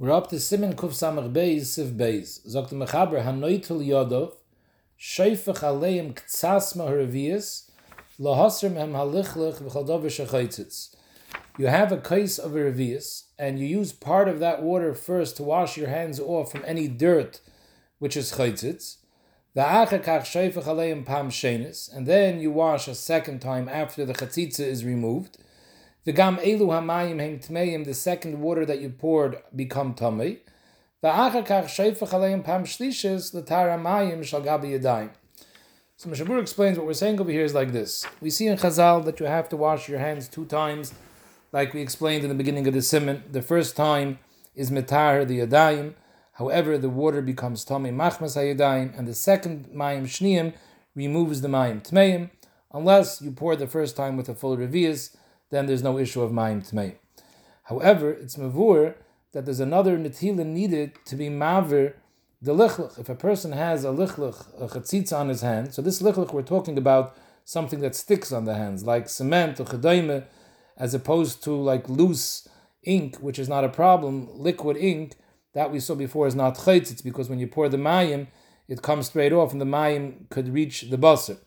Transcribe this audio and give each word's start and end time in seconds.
We're 0.00 0.12
up 0.12 0.30
to 0.30 0.36
Kuf 0.36 0.92
Samach 0.94 1.30
Beis, 1.30 1.66
Sif 1.66 1.88
Beis. 1.88 2.40
Mechaber, 2.46 3.22
Yodov, 3.22 4.32
Aleim 4.98 6.14
Ktsas 6.14 6.74
Halichlech 8.94 9.60
V'chaldov. 9.60 10.96
You 11.58 11.66
have 11.66 11.92
a 11.92 11.98
case 11.98 12.38
of 12.38 12.56
a 12.56 12.58
revius, 12.60 13.24
and 13.38 13.58
you 13.58 13.66
use 13.66 13.92
part 13.92 14.28
of 14.28 14.38
that 14.38 14.62
water 14.62 14.94
first 14.94 15.36
to 15.36 15.42
wash 15.42 15.76
your 15.76 15.90
hands 15.90 16.18
off 16.18 16.50
from 16.50 16.64
any 16.64 16.88
dirt, 16.88 17.42
which 17.98 18.16
is 18.16 18.32
chaitzitz. 18.32 18.96
And 21.94 22.06
then 22.06 22.40
you 22.40 22.50
wash 22.50 22.88
a 22.88 22.94
second 22.94 23.40
time 23.40 23.68
after 23.68 24.06
the 24.06 24.14
chatzitza 24.14 24.60
is 24.60 24.82
removed. 24.82 25.36
The 26.04 26.12
gam 26.12 26.38
elu 26.38 26.60
hamayim 26.60 27.20
hem 27.20 27.38
tmeim, 27.40 27.84
the 27.84 27.92
second 27.92 28.40
water 28.40 28.64
that 28.64 28.80
you 28.80 28.88
poured 28.88 29.42
become 29.54 29.92
tummy. 29.92 30.38
V'achar 31.04 31.46
kach 31.46 31.64
sheifach 31.66 32.08
aleim 32.08 32.42
pam 32.42 32.64
shlishes 32.64 33.34
l'tar 33.34 33.68
hamayim 33.68 34.24
shal 34.24 34.40
gabi 34.40 34.78
yadayim. 34.78 35.10
So 35.98 36.08
Mishabur 36.08 36.40
explains 36.40 36.78
what 36.78 36.86
we're 36.86 36.94
saying 36.94 37.20
over 37.20 37.30
here 37.30 37.44
is 37.44 37.52
like 37.52 37.72
this. 37.72 38.06
We 38.22 38.30
see 38.30 38.46
in 38.46 38.56
Chazal 38.56 39.04
that 39.04 39.20
you 39.20 39.26
have 39.26 39.50
to 39.50 39.58
wash 39.58 39.90
your 39.90 39.98
hands 39.98 40.26
two 40.26 40.46
times, 40.46 40.94
like 41.52 41.74
we 41.74 41.82
explained 41.82 42.22
in 42.22 42.30
the 42.30 42.34
beginning 42.34 42.66
of 42.66 42.72
the 42.72 42.80
simon. 42.80 43.22
The 43.30 43.42
first 43.42 43.76
time 43.76 44.20
is 44.54 44.70
metar 44.70 45.28
the 45.28 45.40
yadayim. 45.40 45.92
However, 46.32 46.78
the 46.78 46.88
water 46.88 47.20
becomes 47.20 47.62
tummy 47.62 47.90
machmas 47.90 48.38
hayadayim, 48.38 48.98
and 48.98 49.06
the 49.06 49.12
second 49.12 49.68
mayim 49.74 50.04
shniyim 50.04 50.54
removes 50.94 51.42
the 51.42 51.48
mayim 51.48 51.82
tmeim, 51.82 52.30
unless 52.72 53.20
you 53.20 53.32
pour 53.32 53.54
the 53.54 53.66
first 53.66 53.96
time 53.96 54.16
with 54.16 54.30
a 54.30 54.34
full 54.34 54.56
revius 54.56 55.14
then 55.50 55.66
there's 55.66 55.82
no 55.82 55.98
issue 55.98 56.22
of 56.22 56.30
Mayim 56.30 56.68
Tmei. 56.68 56.96
However, 57.64 58.10
it's 58.10 58.36
Mavur 58.36 58.94
that 59.32 59.44
there's 59.44 59.60
another 59.60 59.96
Netila 59.98 60.44
needed 60.44 60.92
to 61.06 61.16
be 61.16 61.28
Mavir 61.28 61.94
the 62.42 62.54
Lichlich. 62.54 62.98
If 62.98 63.08
a 63.08 63.14
person 63.14 63.52
has 63.52 63.84
a 63.84 63.88
Lichlich, 63.88 64.46
a 64.60 64.66
Chatzitza 64.66 65.18
on 65.18 65.28
his 65.28 65.42
hand, 65.42 65.74
so 65.74 65.82
this 65.82 66.00
Lichlich 66.00 66.32
we're 66.32 66.42
talking 66.42 66.78
about 66.78 67.14
something 67.44 67.80
that 67.80 67.94
sticks 67.94 68.32
on 68.32 68.44
the 68.44 68.54
hands, 68.54 68.84
like 68.84 69.08
cement 69.08 69.60
or 69.60 69.64
Chedaime, 69.64 70.24
as 70.76 70.94
opposed 70.94 71.44
to 71.44 71.52
like 71.52 71.88
loose 71.88 72.48
ink, 72.82 73.16
which 73.16 73.38
is 73.38 73.48
not 73.48 73.64
a 73.64 73.68
problem, 73.68 74.28
liquid 74.32 74.76
ink, 74.76 75.16
that 75.52 75.70
we 75.70 75.80
saw 75.80 75.94
before 75.94 76.26
is 76.26 76.34
not 76.34 76.56
Chaytz, 76.56 76.90
it's 76.90 77.02
because 77.02 77.28
when 77.28 77.38
you 77.38 77.46
pour 77.46 77.68
the 77.68 77.76
Mayim, 77.76 78.28
it 78.68 78.82
comes 78.82 79.08
straight 79.08 79.32
off 79.32 79.52
and 79.52 79.60
the 79.60 79.66
Mayim 79.66 80.28
could 80.30 80.48
reach 80.48 80.82
the 80.82 80.96
Basar. 80.96 81.38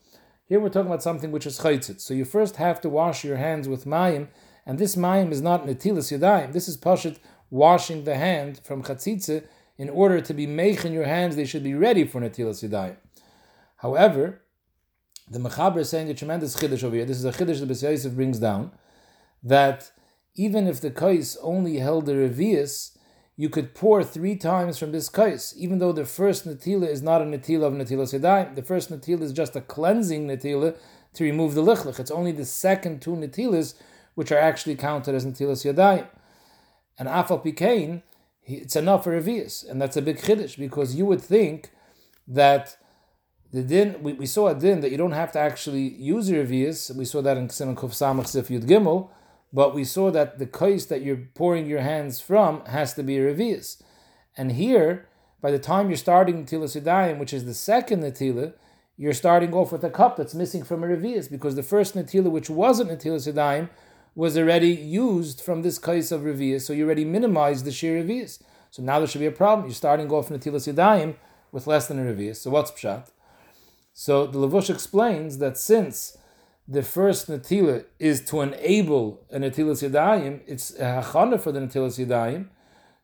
Here 0.46 0.60
we're 0.60 0.68
talking 0.68 0.88
about 0.88 1.02
something 1.02 1.32
which 1.32 1.46
is 1.46 1.60
chaytzit. 1.60 2.00
So 2.00 2.12
you 2.12 2.26
first 2.26 2.56
have 2.56 2.78
to 2.82 2.90
wash 2.90 3.24
your 3.24 3.38
hands 3.38 3.66
with 3.66 3.86
mayim, 3.86 4.28
and 4.66 4.78
this 4.78 4.94
mayim 4.94 5.32
is 5.32 5.40
not 5.40 5.66
netilas 5.66 6.12
yadayim. 6.12 6.52
This 6.52 6.68
is 6.68 6.76
pashit 6.76 7.16
washing 7.48 8.04
the 8.04 8.16
hand 8.16 8.60
from 8.62 8.82
chatzitze 8.82 9.46
in 9.78 9.88
order 9.88 10.20
to 10.20 10.34
be 10.34 10.44
in 10.44 10.92
your 10.92 11.06
hands. 11.06 11.36
They 11.36 11.46
should 11.46 11.64
be 11.64 11.72
ready 11.72 12.04
for 12.04 12.20
netilas 12.20 12.62
yadayim. 12.62 12.96
However, 13.76 14.42
the 15.30 15.38
mechaber 15.38 15.78
is 15.78 15.88
saying 15.88 16.10
a 16.10 16.14
tremendous 16.14 16.56
chiddush 16.56 16.84
over 16.84 16.94
here. 16.94 17.06
This 17.06 17.18
is 17.18 17.24
a 17.24 17.32
chiddush 17.32 17.60
that 17.60 17.68
B'Yosef 17.70 18.14
brings 18.14 18.38
down 18.38 18.70
that 19.42 19.92
even 20.34 20.66
if 20.66 20.78
the 20.78 20.90
kais 20.90 21.38
only 21.40 21.78
held 21.78 22.04
the 22.04 22.12
revius, 22.12 22.93
you 23.36 23.48
could 23.48 23.74
pour 23.74 24.04
three 24.04 24.36
times 24.36 24.78
from 24.78 24.92
this 24.92 25.08
kais, 25.08 25.54
even 25.56 25.78
though 25.78 25.92
the 25.92 26.04
first 26.04 26.46
natila 26.46 26.88
is 26.88 27.02
not 27.02 27.20
a 27.20 27.24
natila 27.24 27.64
of 27.64 27.72
natila 27.72 28.04
sedayim. 28.04 28.54
The 28.54 28.62
first 28.62 28.90
natila 28.90 29.22
is 29.22 29.32
just 29.32 29.56
a 29.56 29.60
cleansing 29.60 30.28
natila 30.28 30.76
to 31.14 31.24
remove 31.24 31.54
the 31.54 31.62
lichlich. 31.62 31.98
It's 31.98 32.12
only 32.12 32.32
the 32.32 32.44
second 32.44 33.02
two 33.02 33.12
natilas 33.12 33.74
which 34.14 34.30
are 34.30 34.38
actually 34.38 34.76
counted 34.76 35.14
as 35.14 35.26
natila 35.26 35.52
sedayim. 35.52 36.06
And 36.96 37.08
afal 37.08 37.44
pikain, 37.44 38.02
it's 38.44 38.76
enough 38.76 39.04
for 39.04 39.20
revius, 39.20 39.68
and 39.68 39.80
that's 39.82 39.96
a 39.96 40.02
big 40.02 40.18
chiddush 40.18 40.56
because 40.56 40.94
you 40.94 41.06
would 41.06 41.20
think 41.20 41.70
that 42.28 42.76
the 43.52 43.62
din 43.62 44.02
we, 44.02 44.12
we 44.12 44.26
saw 44.26 44.48
a 44.48 44.54
din 44.54 44.80
that 44.80 44.92
you 44.92 44.96
don't 44.96 45.12
have 45.12 45.32
to 45.32 45.38
actually 45.40 45.88
use 45.94 46.30
your 46.30 46.44
revius. 46.44 46.94
We 46.94 47.04
saw 47.04 47.20
that 47.22 47.36
in 47.36 47.48
Ksim 47.48 47.74
Kuf 47.74 47.90
Samach 47.90 48.28
Sif 48.28 48.48
Yud 48.48 48.64
Gimel 48.64 49.08
but 49.54 49.72
we 49.72 49.84
saw 49.84 50.10
that 50.10 50.40
the 50.40 50.46
kais 50.46 50.86
that 50.86 51.02
you're 51.02 51.28
pouring 51.34 51.66
your 51.66 51.80
hands 51.80 52.20
from 52.20 52.64
has 52.66 52.92
to 52.94 53.04
be 53.04 53.16
a 53.16 53.32
revius. 53.32 53.80
And 54.36 54.52
here, 54.52 55.06
by 55.40 55.52
the 55.52 55.60
time 55.60 55.88
you're 55.88 55.96
starting 55.96 56.44
Natila 56.44 56.64
Sidayim, 56.64 57.18
which 57.18 57.32
is 57.32 57.44
the 57.44 57.54
second 57.54 58.02
Natila, 58.02 58.54
you're 58.96 59.12
starting 59.12 59.54
off 59.54 59.70
with 59.70 59.84
a 59.84 59.90
cup 59.90 60.16
that's 60.16 60.34
missing 60.34 60.64
from 60.64 60.82
a 60.82 60.88
revius, 60.88 61.30
because 61.30 61.54
the 61.54 61.62
first 61.62 61.94
Natila, 61.94 62.32
which 62.32 62.50
wasn't 62.50 62.90
Natila 62.90 63.32
Sidayim, 63.32 63.70
was 64.16 64.36
already 64.36 64.70
used 64.70 65.40
from 65.40 65.62
this 65.62 65.78
kais 65.78 66.10
of 66.10 66.22
revius, 66.22 66.62
so 66.62 66.72
you 66.72 66.84
already 66.84 67.04
minimized 67.04 67.64
the 67.64 67.72
sheer 67.72 68.02
revius. 68.02 68.42
So 68.72 68.82
now 68.82 68.98
there 68.98 69.06
should 69.06 69.20
be 69.20 69.26
a 69.26 69.32
problem. 69.32 69.68
You're 69.68 69.74
starting 69.74 70.10
off 70.10 70.30
Natila 70.30 70.56
Sidayim 70.56 71.14
with 71.52 71.68
less 71.68 71.86
than 71.86 72.00
a 72.00 72.12
revius. 72.12 72.36
So 72.36 72.50
what's 72.50 72.72
pshat? 72.72 73.06
So 73.92 74.26
the 74.26 74.38
Levush 74.38 74.68
explains 74.68 75.38
that 75.38 75.56
since 75.56 76.18
the 76.66 76.82
first 76.82 77.28
natila 77.28 77.84
is 77.98 78.22
to 78.22 78.40
enable 78.40 79.20
a 79.30 79.38
natilas 79.38 79.86
yadayim, 79.86 80.40
it's 80.46 80.70
a 80.78 81.02
hachana 81.02 81.38
for 81.38 81.52
the 81.52 81.60
natilas 81.60 82.04
yadayim. 82.04 82.48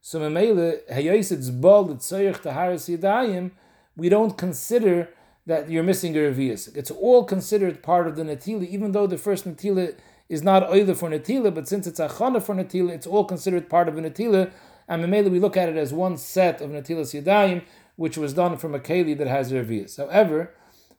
So 0.00 0.18
memele 0.18 0.80
hayosis 0.90 1.60
bal 1.60 1.88
tzayich 1.88 2.38
taharis 2.38 2.96
yadayim, 2.96 3.50
we 3.96 4.08
don't 4.08 4.36
consider 4.38 5.10
that 5.46 5.70
you're 5.70 5.82
missing 5.82 6.16
a 6.16 6.20
revius. 6.20 6.74
It's 6.74 6.90
all 6.90 7.24
considered 7.24 7.82
part 7.82 8.06
of 8.06 8.16
the 8.16 8.22
natila, 8.22 8.66
even 8.66 8.92
though 8.92 9.06
the 9.06 9.18
first 9.18 9.46
natila 9.46 9.94
is 10.30 10.42
not 10.42 10.70
oila 10.70 10.96
for 10.96 11.10
natila, 11.10 11.54
but 11.54 11.68
since 11.68 11.86
it's 11.86 12.00
a 12.00 12.08
chana 12.08 12.42
for 12.42 12.54
natila, 12.54 12.90
it's 12.90 13.06
all 13.06 13.24
considered 13.24 13.68
part 13.68 13.88
of 13.88 13.98
a 13.98 14.00
natila. 14.00 14.50
And 14.88 15.04
memele 15.04 15.30
we 15.30 15.38
look 15.38 15.56
at 15.56 15.68
it 15.68 15.76
as 15.76 15.92
one 15.92 16.16
set 16.16 16.62
of 16.62 16.70
natilas 16.70 17.20
yadayim, 17.20 17.62
which 17.96 18.16
was 18.16 18.32
done 18.32 18.56
from 18.56 18.74
a 18.74 18.78
keli 18.78 19.18
that 19.18 19.26
has 19.26 19.52
a 19.52 19.56
revius. 19.56 19.98
However, 19.98 20.54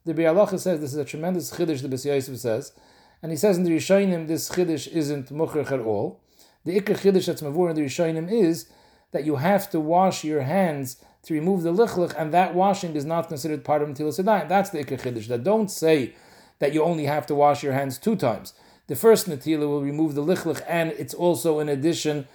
the 0.05 0.13
Bialacha 0.13 0.59
says 0.59 0.79
this 0.79 0.93
is 0.93 0.97
a 0.97 1.05
tremendous 1.05 1.51
chiddush. 1.51 1.81
The 1.81 1.87
Bes 1.87 2.05
Yosef 2.05 2.37
says, 2.39 2.73
and 3.21 3.31
he 3.31 3.37
says 3.37 3.57
in 3.57 3.63
the 3.63 3.71
Rishonim 3.71 4.27
this 4.27 4.49
chiddush 4.49 4.87
isn't 4.87 5.29
mukhrich 5.29 5.71
at 5.71 5.79
all. 5.79 6.19
The 6.65 6.79
ikar 6.79 6.97
chiddush 6.97 7.27
that's 7.27 7.41
mavur 7.41 7.69
in 7.69 7.75
the 7.75 7.83
Rishonim 7.83 8.31
is 8.31 8.69
that 9.11 9.25
you 9.25 9.37
have 9.37 9.69
to 9.71 9.79
wash 9.79 10.23
your 10.23 10.41
hands 10.41 10.97
to 11.23 11.33
remove 11.33 11.61
the 11.61 11.73
lichlich, 11.73 12.15
and 12.17 12.33
that 12.33 12.55
washing 12.55 12.95
is 12.95 13.05
not 13.05 13.27
considered 13.27 13.63
part 13.63 13.81
of 13.81 13.89
Netilas 13.89 14.23
Yadayim. 14.23 14.49
That's 14.49 14.71
the 14.71 14.83
ikar 14.83 14.99
chiddush. 15.01 15.27
That 15.27 15.43
don't 15.43 15.69
say 15.69 16.15
that 16.59 16.73
you 16.73 16.83
only 16.83 17.05
have 17.05 17.25
to 17.27 17.35
wash 17.35 17.63
your 17.63 17.73
hands 17.73 17.97
two 17.97 18.15
times. 18.15 18.53
The 18.87 18.95
first 18.95 19.29
natila 19.29 19.67
will 19.67 19.81
remove 19.81 20.15
the 20.15 20.23
lichlich, 20.23 20.61
and 20.67 20.91
it's 20.91 21.13
also 21.13 21.59
in 21.59 21.69
addition 21.69 22.27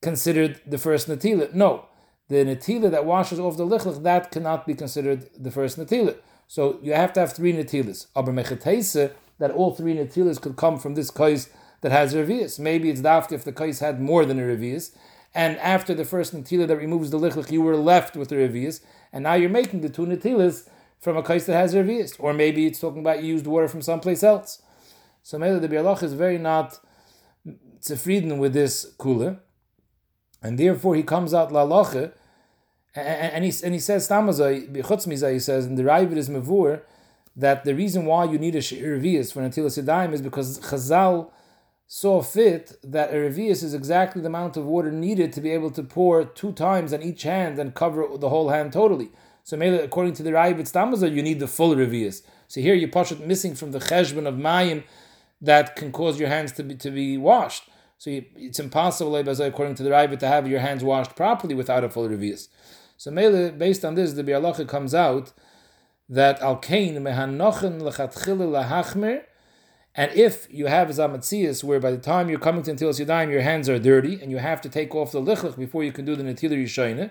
considered 0.00 0.60
the 0.66 0.78
first 0.78 1.08
natila. 1.08 1.52
No, 1.52 1.86
the 2.28 2.36
natila 2.36 2.90
that 2.90 3.04
washes 3.04 3.38
off 3.38 3.56
the 3.56 3.66
lichlich 3.66 4.02
that 4.02 4.30
cannot 4.30 4.66
be 4.66 4.74
considered 4.74 5.28
the 5.38 5.50
first 5.50 5.78
natila. 5.78 6.16
So 6.52 6.78
you 6.82 6.92
have 6.92 7.14
to 7.14 7.20
have 7.20 7.32
three 7.32 7.54
netilas. 7.54 8.08
Aber 8.14 8.30
mechetese, 8.30 9.14
that 9.38 9.50
all 9.52 9.74
three 9.74 9.94
netilas 9.94 10.38
could 10.38 10.54
come 10.54 10.78
from 10.78 10.94
this 10.94 11.10
kais 11.10 11.48
that 11.80 11.92
has 11.92 12.12
revius. 12.12 12.58
Maybe 12.58 12.90
it's 12.90 13.02
after 13.02 13.34
if 13.34 13.42
the 13.42 13.52
kais 13.54 13.78
had 13.78 14.02
more 14.02 14.26
than 14.26 14.38
a 14.38 14.42
revius, 14.42 14.94
and 15.34 15.56
after 15.56 15.94
the 15.94 16.04
first 16.04 16.36
netila 16.36 16.68
that 16.68 16.76
removes 16.76 17.08
the 17.08 17.18
lichlich, 17.18 17.50
you 17.50 17.62
were 17.62 17.74
left 17.74 18.18
with 18.18 18.28
the 18.28 18.34
revius, 18.34 18.82
and 19.14 19.22
now 19.22 19.32
you're 19.32 19.48
making 19.48 19.80
the 19.80 19.88
two 19.88 20.04
netilas 20.04 20.68
from 21.00 21.16
a 21.16 21.22
kais 21.22 21.46
that 21.46 21.54
has 21.54 21.72
revius. 21.72 22.16
Or 22.18 22.34
maybe 22.34 22.66
it's 22.66 22.80
talking 22.80 23.00
about 23.00 23.22
you 23.22 23.28
used 23.28 23.46
water 23.46 23.66
from 23.66 23.80
someplace 23.80 24.22
else. 24.22 24.60
So 25.22 25.38
maybe 25.38 25.58
the 25.58 25.68
Bialach 25.68 26.02
is 26.02 26.12
very 26.12 26.36
not 26.36 26.78
zufrieden 27.80 28.36
with 28.36 28.52
this 28.52 28.92
kula, 28.98 29.38
and 30.42 30.58
therefore 30.58 30.96
he 30.96 31.02
comes 31.02 31.32
out 31.32 31.50
la 31.50 31.62
and 32.94 33.44
he 33.44 33.52
and 33.64 33.74
he 33.74 33.80
says 33.80 34.08
he 34.08 35.38
says 35.38 35.66
in 35.66 35.74
the 35.76 35.82
Ravid 35.82 36.16
is 36.16 36.28
Mavur 36.28 36.82
that 37.34 37.64
the 37.64 37.74
reason 37.74 38.04
why 38.04 38.24
you 38.24 38.38
need 38.38 38.54
a 38.54 38.58
revius 38.58 39.32
for 39.32 39.40
Natilas 39.40 39.82
Yadayim 39.82 40.12
is 40.12 40.20
because 40.20 40.60
Chazal 40.60 41.30
saw 41.86 42.22
fit 42.22 42.74
that 42.82 43.10
a 43.10 43.16
revius 43.16 43.62
is 43.62 43.74
exactly 43.74 44.20
the 44.20 44.28
amount 44.28 44.56
of 44.56 44.64
water 44.66 44.90
needed 44.90 45.32
to 45.32 45.40
be 45.40 45.50
able 45.50 45.70
to 45.70 45.82
pour 45.82 46.24
two 46.24 46.52
times 46.52 46.92
on 46.92 47.02
each 47.02 47.22
hand 47.22 47.58
and 47.58 47.74
cover 47.74 48.06
the 48.18 48.28
whole 48.28 48.50
hand 48.50 48.72
totally. 48.72 49.10
So 49.44 49.60
according 49.60 50.14
to 50.14 50.22
the 50.22 50.30
Ravid 50.30 50.70
Tamazai, 50.70 51.14
you 51.14 51.22
need 51.22 51.40
the 51.40 51.48
full 51.48 51.74
revius. 51.74 52.22
So 52.48 52.60
here 52.60 52.74
you 52.74 52.88
push 52.88 53.10
it 53.10 53.26
missing 53.26 53.54
from 53.54 53.72
the 53.72 53.78
cheshbon 53.78 54.26
of 54.26 54.34
mayim 54.34 54.84
that 55.40 55.74
can 55.74 55.90
cause 55.90 56.20
your 56.20 56.28
hands 56.28 56.52
to 56.52 56.62
be 56.62 56.74
to 56.76 56.90
be 56.90 57.16
washed. 57.16 57.64
So 57.98 58.10
you, 58.10 58.24
it's 58.36 58.58
impossible, 58.58 59.14
according 59.16 59.76
to 59.76 59.82
the 59.82 59.90
Ravid, 59.90 60.18
to 60.20 60.28
have 60.28 60.48
your 60.48 60.60
hands 60.60 60.82
washed 60.82 61.14
properly 61.14 61.54
without 61.54 61.84
a 61.84 61.88
full 61.88 62.08
revius. 62.08 62.48
So 63.02 63.10
Mele, 63.10 63.50
based 63.50 63.84
on 63.84 63.96
this, 63.96 64.12
the 64.12 64.22
Bialacha 64.22 64.68
comes 64.68 64.94
out 64.94 65.32
that 66.08 66.40
al 66.40 66.58
kain 66.58 66.94
mehanochen 66.94 67.80
lechatchile 67.80 68.46
lahachmer, 68.46 69.24
and 69.96 70.12
if 70.12 70.46
you 70.48 70.66
have 70.66 70.86
zamatzias 70.86 71.64
where 71.64 71.80
by 71.80 71.90
the 71.90 71.98
time 71.98 72.30
you're 72.30 72.38
coming 72.38 72.62
to 72.62 72.72
Natilas 72.72 73.04
Yadayim, 73.04 73.32
your 73.32 73.40
hands 73.40 73.68
are 73.68 73.80
dirty, 73.80 74.22
and 74.22 74.30
you 74.30 74.38
have 74.38 74.60
to 74.60 74.68
take 74.68 74.94
off 74.94 75.10
the 75.10 75.20
lichlich 75.20 75.58
before 75.58 75.82
you 75.82 75.90
can 75.90 76.04
do 76.04 76.14
the 76.14 76.22
Natilah 76.22 76.62
Yishayna, 76.62 77.10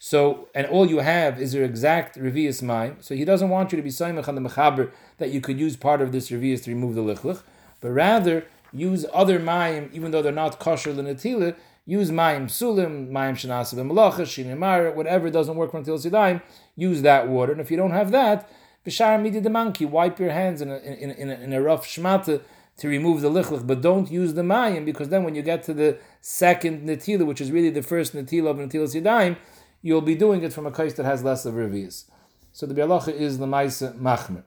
so, 0.00 0.48
and 0.52 0.66
all 0.66 0.90
you 0.90 0.98
have 0.98 1.40
is 1.40 1.54
your 1.54 1.64
exact 1.64 2.18
revius 2.18 2.60
mime. 2.60 2.96
So 2.98 3.14
he 3.14 3.24
doesn't 3.24 3.50
want 3.50 3.70
you 3.70 3.76
to 3.76 3.82
be 3.84 3.90
saimach 3.90 4.26
on 4.26 4.34
the 4.34 4.40
mechaber 4.40 4.90
that 5.18 5.30
you 5.30 5.40
could 5.40 5.60
use 5.60 5.76
part 5.76 6.00
of 6.00 6.10
this 6.10 6.30
revius 6.30 6.64
to 6.64 6.72
remove 6.72 6.96
the 6.96 7.02
lichlich, 7.02 7.40
but 7.80 7.90
rather 7.90 8.46
use 8.72 9.06
other 9.12 9.38
mime, 9.38 9.90
even 9.92 10.10
though 10.10 10.22
they're 10.22 10.32
not 10.32 10.58
kosher 10.58 10.92
the 10.92 11.02
natila, 11.02 11.54
use 11.90 12.10
mayim 12.12 12.44
sulim, 12.44 13.10
mayim 13.10 13.34
shenasa 13.34 13.74
b'malacha, 13.74 14.22
shinimar, 14.32 14.94
whatever 14.94 15.28
doesn't 15.28 15.56
work 15.56 15.72
for 15.72 15.82
Netilas 15.82 16.08
Yadayim, 16.08 16.40
use 16.76 17.02
that 17.02 17.26
water. 17.26 17.50
And 17.50 17.60
if 17.60 17.68
you 17.70 17.76
don't 17.76 17.90
have 17.90 18.12
that, 18.12 18.48
b'shar 18.86 19.20
midi 19.20 19.40
the 19.40 19.50
monkey, 19.50 19.84
wipe 19.84 20.20
your 20.20 20.30
hands 20.30 20.62
in 20.62 20.70
a, 20.70 20.76
in, 20.76 21.10
in, 21.10 21.30
in 21.30 21.52
a 21.52 21.60
rough 21.60 21.84
shmata 21.84 22.42
to 22.76 22.88
remove 22.88 23.22
the 23.22 23.28
lichlich, 23.28 23.66
but 23.66 23.80
don't 23.80 24.08
use 24.08 24.34
the 24.34 24.42
mayim, 24.42 24.84
because 24.84 25.08
then 25.08 25.24
when 25.24 25.34
you 25.34 25.42
get 25.42 25.64
to 25.64 25.74
the 25.74 25.98
second 26.20 26.88
netila, 26.88 27.26
which 27.26 27.40
is 27.40 27.50
really 27.50 27.70
the 27.70 27.82
first 27.82 28.14
netila 28.14 28.50
of 28.50 28.56
Netilas 28.58 28.94
Yadayim, 28.94 29.36
you'll 29.82 30.00
be 30.00 30.14
doing 30.14 30.44
it 30.44 30.52
from 30.52 30.66
a 30.66 30.70
case 30.70 30.94
that 30.94 31.04
has 31.04 31.24
less 31.24 31.44
of 31.44 31.54
revius. 31.54 32.04
So 32.52 32.66
the 32.66 32.74
bialacha 32.74 33.12
is 33.12 33.38
the 33.38 33.46
maisa 33.46 33.98
machmer. 33.98 34.44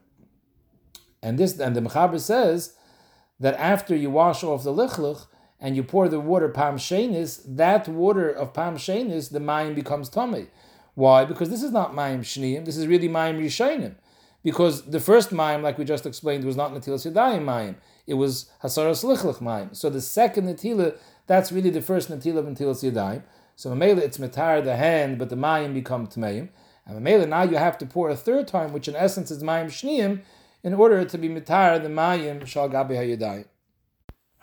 And 1.22 1.38
this 1.38 1.58
and 1.58 1.76
the 1.76 1.82
Mechaber 1.82 2.20
says 2.20 2.74
that 3.38 3.54
after 3.54 3.94
you 3.94 4.10
wash 4.10 4.42
off 4.42 4.64
the 4.64 4.72
lichlich 4.72 5.26
and 5.60 5.76
you 5.76 5.82
pour 5.82 6.08
the 6.08 6.20
water 6.20 6.48
palm 6.48 6.76
shenis, 6.76 7.42
that 7.46 7.88
water 7.88 8.30
of 8.30 8.52
palm 8.52 8.76
shenis, 8.76 9.30
the 9.30 9.38
mayim 9.38 9.74
becomes 9.74 10.08
tummy. 10.08 10.48
Why? 10.94 11.24
Because 11.24 11.50
this 11.50 11.62
is 11.62 11.72
not 11.72 11.92
mayim 11.92 12.20
shniyim, 12.20 12.64
this 12.64 12.76
is 12.76 12.86
really 12.86 13.08
mayim 13.08 13.40
rishonim. 13.40 13.94
Because 14.42 14.82
the 14.82 15.00
first 15.00 15.30
mayim, 15.30 15.62
like 15.62 15.78
we 15.78 15.84
just 15.84 16.06
explained, 16.06 16.44
was 16.44 16.56
not 16.56 16.72
natilas 16.72 17.10
yadayim 17.10 17.44
mayim. 17.44 17.76
It 18.06 18.14
was 18.14 18.50
hasaras 18.62 19.02
lichlich 19.04 19.38
mayim. 19.38 19.74
So 19.74 19.90
the 19.90 20.00
second 20.00 20.46
natila, 20.46 20.96
that's 21.26 21.50
really 21.50 21.70
the 21.70 21.82
first 21.82 22.10
natila 22.10 22.38
of 22.38 22.44
natilas 22.46 22.88
yadayim. 22.88 23.22
So 23.56 23.70
Mamela, 23.70 23.98
it's 23.98 24.18
metar 24.18 24.62
the 24.62 24.76
hand, 24.76 25.18
but 25.18 25.30
the 25.30 25.36
mayim 25.36 25.74
become 25.74 26.06
tmeim. 26.06 26.48
And 26.86 27.00
Mamela, 27.00 27.26
now 27.28 27.42
you 27.42 27.56
have 27.56 27.78
to 27.78 27.86
pour 27.86 28.10
a 28.10 28.16
third 28.16 28.46
time, 28.46 28.72
which 28.72 28.86
in 28.86 28.94
essence 28.94 29.30
is 29.30 29.42
mayim 29.42 29.66
shniyim, 29.66 30.20
in 30.62 30.74
order 30.74 31.04
to 31.04 31.18
be 31.18 31.28
mitar 31.28 31.82
the 31.82 31.88
mayim 31.88 32.46
shal 32.46 32.68
gabi 32.68 32.90
hayadai. 32.90 33.46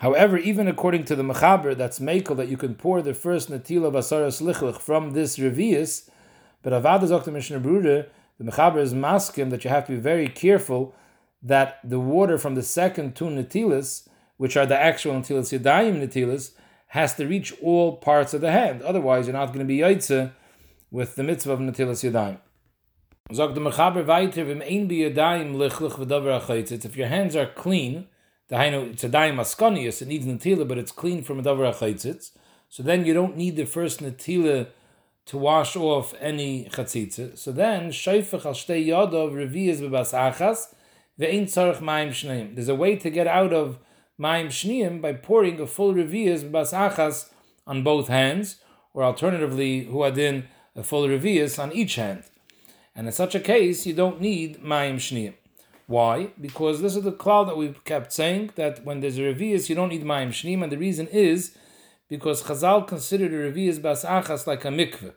However, 0.02 0.40
even 0.40 0.68
according 0.68 1.04
to 1.06 1.16
the 1.16 1.22
mechaber, 1.22 1.78
that's 1.78 2.00
mekel 2.00 2.36
that 2.38 2.48
you 2.48 2.58
can 2.58 2.74
pour 2.74 3.04
the 3.04 3.14
first 3.14 3.52
natila 3.52 3.92
basaras 3.94 4.42
lichlich 4.42 4.82
from 4.82 5.12
this 5.12 5.38
revius, 5.38 6.10
but 6.64 6.74
avad 6.74 7.02
zok 7.02 7.32
Mishnah 7.32 7.60
Berurah, 7.60 8.08
the 8.40 8.44
mechaber 8.44 8.80
is 8.80 8.96
maskim 8.96 9.52
that 9.52 9.64
you 9.64 9.70
have 9.70 9.86
to 9.86 9.92
be 9.92 10.00
very 10.00 10.28
careful 10.28 10.96
that 11.44 11.78
the 11.84 12.00
water 12.00 12.40
from 12.40 12.56
the 12.56 12.64
second 12.64 13.16
two 13.16 13.26
natilas, 13.26 14.08
which 14.38 14.58
are 14.58 14.66
the 14.66 14.76
actual 14.76 15.14
natilas 15.14 15.56
yadayim 15.56 16.02
natilas, 16.02 16.54
has 16.88 17.14
to 17.14 17.28
reach 17.28 17.54
all 17.62 17.98
parts 17.98 18.34
of 18.34 18.42
the 18.42 18.52
hand. 18.52 18.82
Otherwise, 18.82 19.28
you're 19.28 19.38
not 19.38 19.54
going 19.54 19.60
to 19.60 19.66
be 19.66 19.78
yaitze 19.78 20.32
with 20.90 21.16
the 21.16 21.22
mitzvah 21.22 21.52
of 21.52 21.60
natilas 21.60 22.02
yadayim. 22.10 22.40
Der 23.30 23.62
Mechaber 23.62 24.08
weiter, 24.08 24.48
wenn 24.48 24.64
ein 24.64 24.90
biyadayim 24.90 25.54
lichlich 25.54 25.94
v'davar 25.94 26.42
achayitzitz, 26.42 26.86
if 26.86 26.98
your 26.98 27.08
hands 27.08 27.36
are 27.36 27.46
clean, 27.46 28.08
it's 28.52 29.04
a 29.04 29.10
dayim 29.10 29.36
askonius, 29.36 30.02
it 30.02 30.08
needs 30.08 30.26
natila, 30.26 30.68
but 30.68 30.78
it's 30.78 30.92
clean 30.92 31.24
from 31.24 31.40
a 31.40 31.44
davar 31.44 31.74
achayitzitz, 31.74 32.32
so 32.70 32.84
then 32.84 33.06
you 33.06 33.14
don't 33.14 33.38
need 33.38 33.56
the 33.56 33.66
first 33.66 34.02
natila 34.02 34.68
to 35.26 35.38
wash 35.38 35.76
off 35.76 36.14
any 36.20 36.66
chatzitza. 36.66 37.38
So 37.38 37.52
then, 37.52 37.90
shayfach 37.92 38.46
al 38.46 38.54
shtei 38.54 38.86
yadav 38.86 39.32
reviyas 39.32 39.80
b'bas 39.80 40.14
achas, 40.14 40.74
ve'ein 41.20 41.44
tzarech 41.44 41.80
mayim 41.80 42.10
shneim. 42.10 42.56
There's 42.56 42.68
a 42.68 42.76
way 42.76 42.96
to 42.98 43.10
get 43.10 43.28
out 43.28 43.54
of 43.54 43.80
mayim 44.20 44.48
shneim 44.48 45.02
by 45.02 45.14
pouring 45.14 45.60
a 45.60 45.68
full 45.68 45.94
reviyas 45.94 46.44
b'bas 46.44 46.74
achas 46.74 47.30
on 47.66 47.84
both 47.84 48.10
hands, 48.10 48.58
or 48.94 49.04
alternatively, 49.04 49.86
huadin, 49.86 50.44
a 50.76 50.84
full 50.84 51.08
reviyas 51.08 51.58
on 51.62 51.72
each 51.72 51.96
hand. 51.96 52.24
And 52.96 53.08
in 53.08 53.14
such 53.14 53.36
a 53.36 53.40
case, 53.40 53.86
you 53.86 53.94
don't 53.94 54.20
need 54.20 54.62
Mayim 54.62 54.96
Shniyim. 54.96 55.36
Why? 55.88 56.32
Because 56.40 56.82
this 56.82 56.96
is 56.96 57.04
the 57.04 57.12
cloud 57.12 57.46
that 57.46 57.58
we've 57.58 57.84
kept 57.84 58.14
saying 58.14 58.52
that 58.56 58.86
when 58.86 59.00
there's 59.00 59.18
a 59.18 59.22
revius, 59.22 59.70
you 59.70 59.76
don't 59.76 59.90
need 59.90 60.04
Mayim 60.04 60.30
Shniyim, 60.30 60.64
and 60.64 60.72
the 60.72 60.78
reason 60.78 61.08
is 61.08 61.56
because 62.08 62.44
Chazal 62.44 62.88
considered 62.88 63.34
a 63.34 63.52
revius 63.52 63.82
bas 63.82 64.04
achas 64.04 64.48
like 64.48 64.66
a 64.66 64.70
mikveh. 64.70 65.14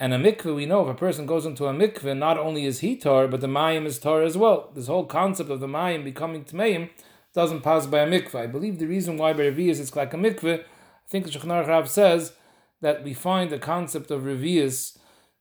And 0.00 0.14
a 0.14 0.18
mikveh, 0.18 0.54
we 0.54 0.66
know 0.66 0.82
if 0.82 0.88
a 0.88 0.98
person 0.98 1.26
goes 1.26 1.44
into 1.44 1.66
a 1.66 1.72
mikveh, 1.72 2.16
not 2.16 2.38
only 2.38 2.64
is 2.64 2.80
he 2.80 2.96
tar, 2.96 3.26
but 3.26 3.40
the 3.40 3.48
mayim 3.48 3.84
is 3.84 3.98
tar 3.98 4.22
as 4.22 4.36
well. 4.36 4.70
This 4.74 4.86
whole 4.86 5.06
concept 5.06 5.50
of 5.50 5.60
the 5.60 5.66
mayim 5.66 6.04
becoming 6.04 6.44
tmeim 6.44 6.90
doesn't 7.34 7.62
pass 7.62 7.86
by 7.86 8.00
a 8.00 8.06
mikveh. 8.06 8.34
I 8.36 8.46
believe 8.46 8.78
the 8.78 8.86
reason 8.86 9.16
why 9.16 9.32
by 9.32 9.42
revius 9.42 9.80
it's 9.80 9.96
like 9.96 10.14
a 10.14 10.16
mikveh, 10.16 10.60
I 10.60 10.64
think 11.08 11.24
the 11.24 11.30
Shechnar 11.30 11.66
Rav 11.66 11.88
says 11.88 12.32
that 12.80 13.02
we 13.02 13.14
find 13.14 13.50
the 13.50 13.58
concept 13.58 14.10
of 14.10 14.22
revius 14.22 14.98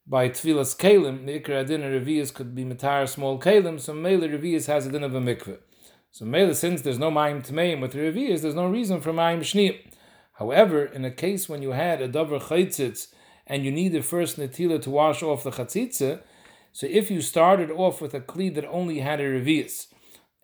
by 0.10 0.30
Tfilas 0.30 0.78
Kalim, 0.78 1.26
the 1.26 1.38
Ikra 1.38 1.62
Adin 1.62 1.82
Revius 1.82 2.34
could 2.34 2.56
be 2.56 2.64
Matar 2.64 3.10
small 3.10 3.38
Kalim, 3.38 3.78
so 3.78 3.94
Mele 3.94 4.22
Revius 4.22 4.68
has 4.68 4.88
a 4.88 4.92
din 4.92 5.04
of 5.04 5.14
a 5.14 5.20
mikveh. 5.20 5.58
So 6.12 6.24
Mele, 6.24 6.54
since 6.54 6.82
there's 6.82 6.98
no 6.98 7.12
Mayim 7.12 7.46
Tmeim 7.46 7.82
with 7.82 7.94
Revius, 7.94 8.42
there's 8.42 8.56
no 8.56 8.68
reason 8.68 9.02
for 9.02 9.12
Mayim 9.12 9.40
Shneim. 9.40 9.78
However, 10.34 10.86
in 10.86 11.04
a 11.04 11.12
case 11.12 11.50
when 11.50 11.62
you 11.62 11.72
had 11.72 12.02
a 12.02 12.08
Dover 12.08 12.40
Chaitzitz 12.40 13.08
and 13.46 13.66
you 13.66 13.72
need 13.72 13.92
the 13.92 14.02
first 14.02 14.38
Netila 14.38 14.82
to 14.84 14.90
wash 14.90 15.22
off 15.22 15.44
the 15.44 15.52
Chatzitza, 15.52 16.22
so 16.72 16.88
if 16.90 17.12
you 17.12 17.22
started 17.22 17.70
off 17.70 18.00
with 18.00 18.14
a 18.14 18.22
Kli 18.22 18.54
that 18.56 18.66
only 18.66 19.00
had 19.00 19.20
a 19.20 19.24
Revius, 19.24 19.88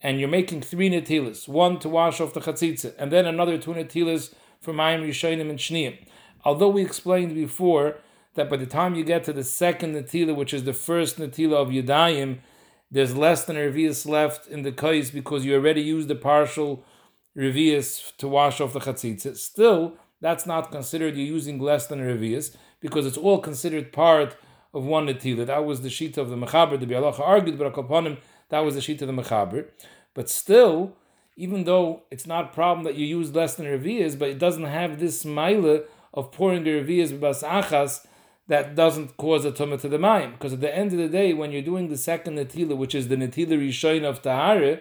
and 0.02 0.20
you're 0.20 0.28
making 0.28 0.62
three 0.62 0.90
Netilas, 0.90 1.48
one 1.48 1.80
to 1.80 1.88
wash 1.88 2.20
off 2.20 2.34
the 2.34 2.42
Chatzitza, 2.42 2.94
and 2.98 3.14
then 3.14 3.26
another 3.26 3.58
two 3.58 3.72
Netilas 3.72 4.34
for 4.60 4.74
Mayim 4.74 5.08
Rishonim 5.08 5.50
and 5.50 5.60
Shneim. 5.60 5.98
Although 6.44 6.68
we 6.70 6.84
explained 6.84 7.34
before 7.34 8.00
that 8.36 8.50
by 8.50 8.58
the 8.58 8.66
time 8.66 8.96
you 8.96 9.04
get 9.04 9.24
to 9.26 9.34
the 9.34 9.44
second 9.44 9.96
Natila, 9.96 10.36
which 10.36 10.54
is 10.54 10.64
the 10.64 10.74
first 10.74 11.18
Natila 11.18 11.56
of 11.56 11.70
Yudayim, 11.70 12.40
there's 12.90 13.16
less 13.16 13.46
than 13.46 13.58
a 13.58 13.62
Revius 13.62 14.08
left 14.08 14.48
in 14.48 14.62
the 14.62 14.72
kais 14.72 15.12
because 15.12 15.46
you 15.46 15.56
already 15.56 15.82
used 15.82 16.08
the 16.08 16.16
partial 16.16 16.84
Revius 17.36 18.16
to 18.18 18.28
wash 18.28 18.62
off 18.62 18.74
the 18.74 18.80
Chatzitza. 18.80 19.36
Still, 19.38 19.94
that's 20.22 20.46
not 20.46 20.72
considered 20.72 21.16
you're 21.16 21.26
using 21.26 21.60
less 21.60 21.88
than 21.88 22.00
a 22.00 22.04
Revius 22.04 22.56
because 22.80 23.06
it's 23.06 23.18
all 23.18 23.40
considered 23.40 23.92
part 23.92 24.38
of 24.74 24.84
one 24.84 25.08
Natila. 25.08 25.46
That 25.46 25.66
was 25.66 25.82
the 25.82 25.90
sheet 25.90 26.18
of 26.18 26.30
the 26.30 26.36
Mechaber. 26.36 26.80
The 26.80 26.86
Bialacha 26.86 27.20
argued, 27.20 27.58
but 27.58 27.78
upon 27.78 28.06
him, 28.06 28.18
that 28.50 28.60
was 28.60 28.76
the 28.76 28.82
sheet 28.82 29.02
of 29.02 29.08
the 29.08 29.14
Mechaber. 29.14 29.68
But 30.14 30.30
still, 30.30 30.96
even 31.36 31.64
though 31.64 32.04
it's 32.12 32.28
not 32.28 32.46
a 32.46 32.54
problem 32.54 32.84
that 32.84 32.96
you 32.96 33.06
use 33.06 33.34
less 33.34 33.56
than 33.56 33.66
Revius, 33.66 34.18
but 34.18 34.30
it 34.30 34.40
doesn't 34.40 34.66
have 34.66 35.00
this 35.00 35.26
mila 35.26 35.82
of 36.14 36.32
pouring 36.32 36.64
the 36.64 36.72
Revius 36.72 37.20
bas 37.20 37.42
achas 37.42 38.06
that 38.48 38.76
doesn't 38.76 39.16
cause 39.18 39.46
a 39.46 39.52
tumah 39.52 39.80
to 39.82 39.88
the 39.88 39.98
mayim. 39.98 40.34
Because 40.34 40.54
at 40.54 40.62
the 40.62 40.76
end 40.76 40.92
of 40.92 41.00
the 41.00 41.08
day, 41.08 41.34
when 41.34 41.52
you're 41.52 41.62
doing 41.62 41.90
the 41.90 41.98
second 41.98 42.38
netila, 42.38 42.76
which 42.76 42.94
is 42.94 43.08
the 43.08 43.16
netila 43.16 43.58
rishoin 43.58 44.04
of 44.04 44.22
tahara, 44.22 44.80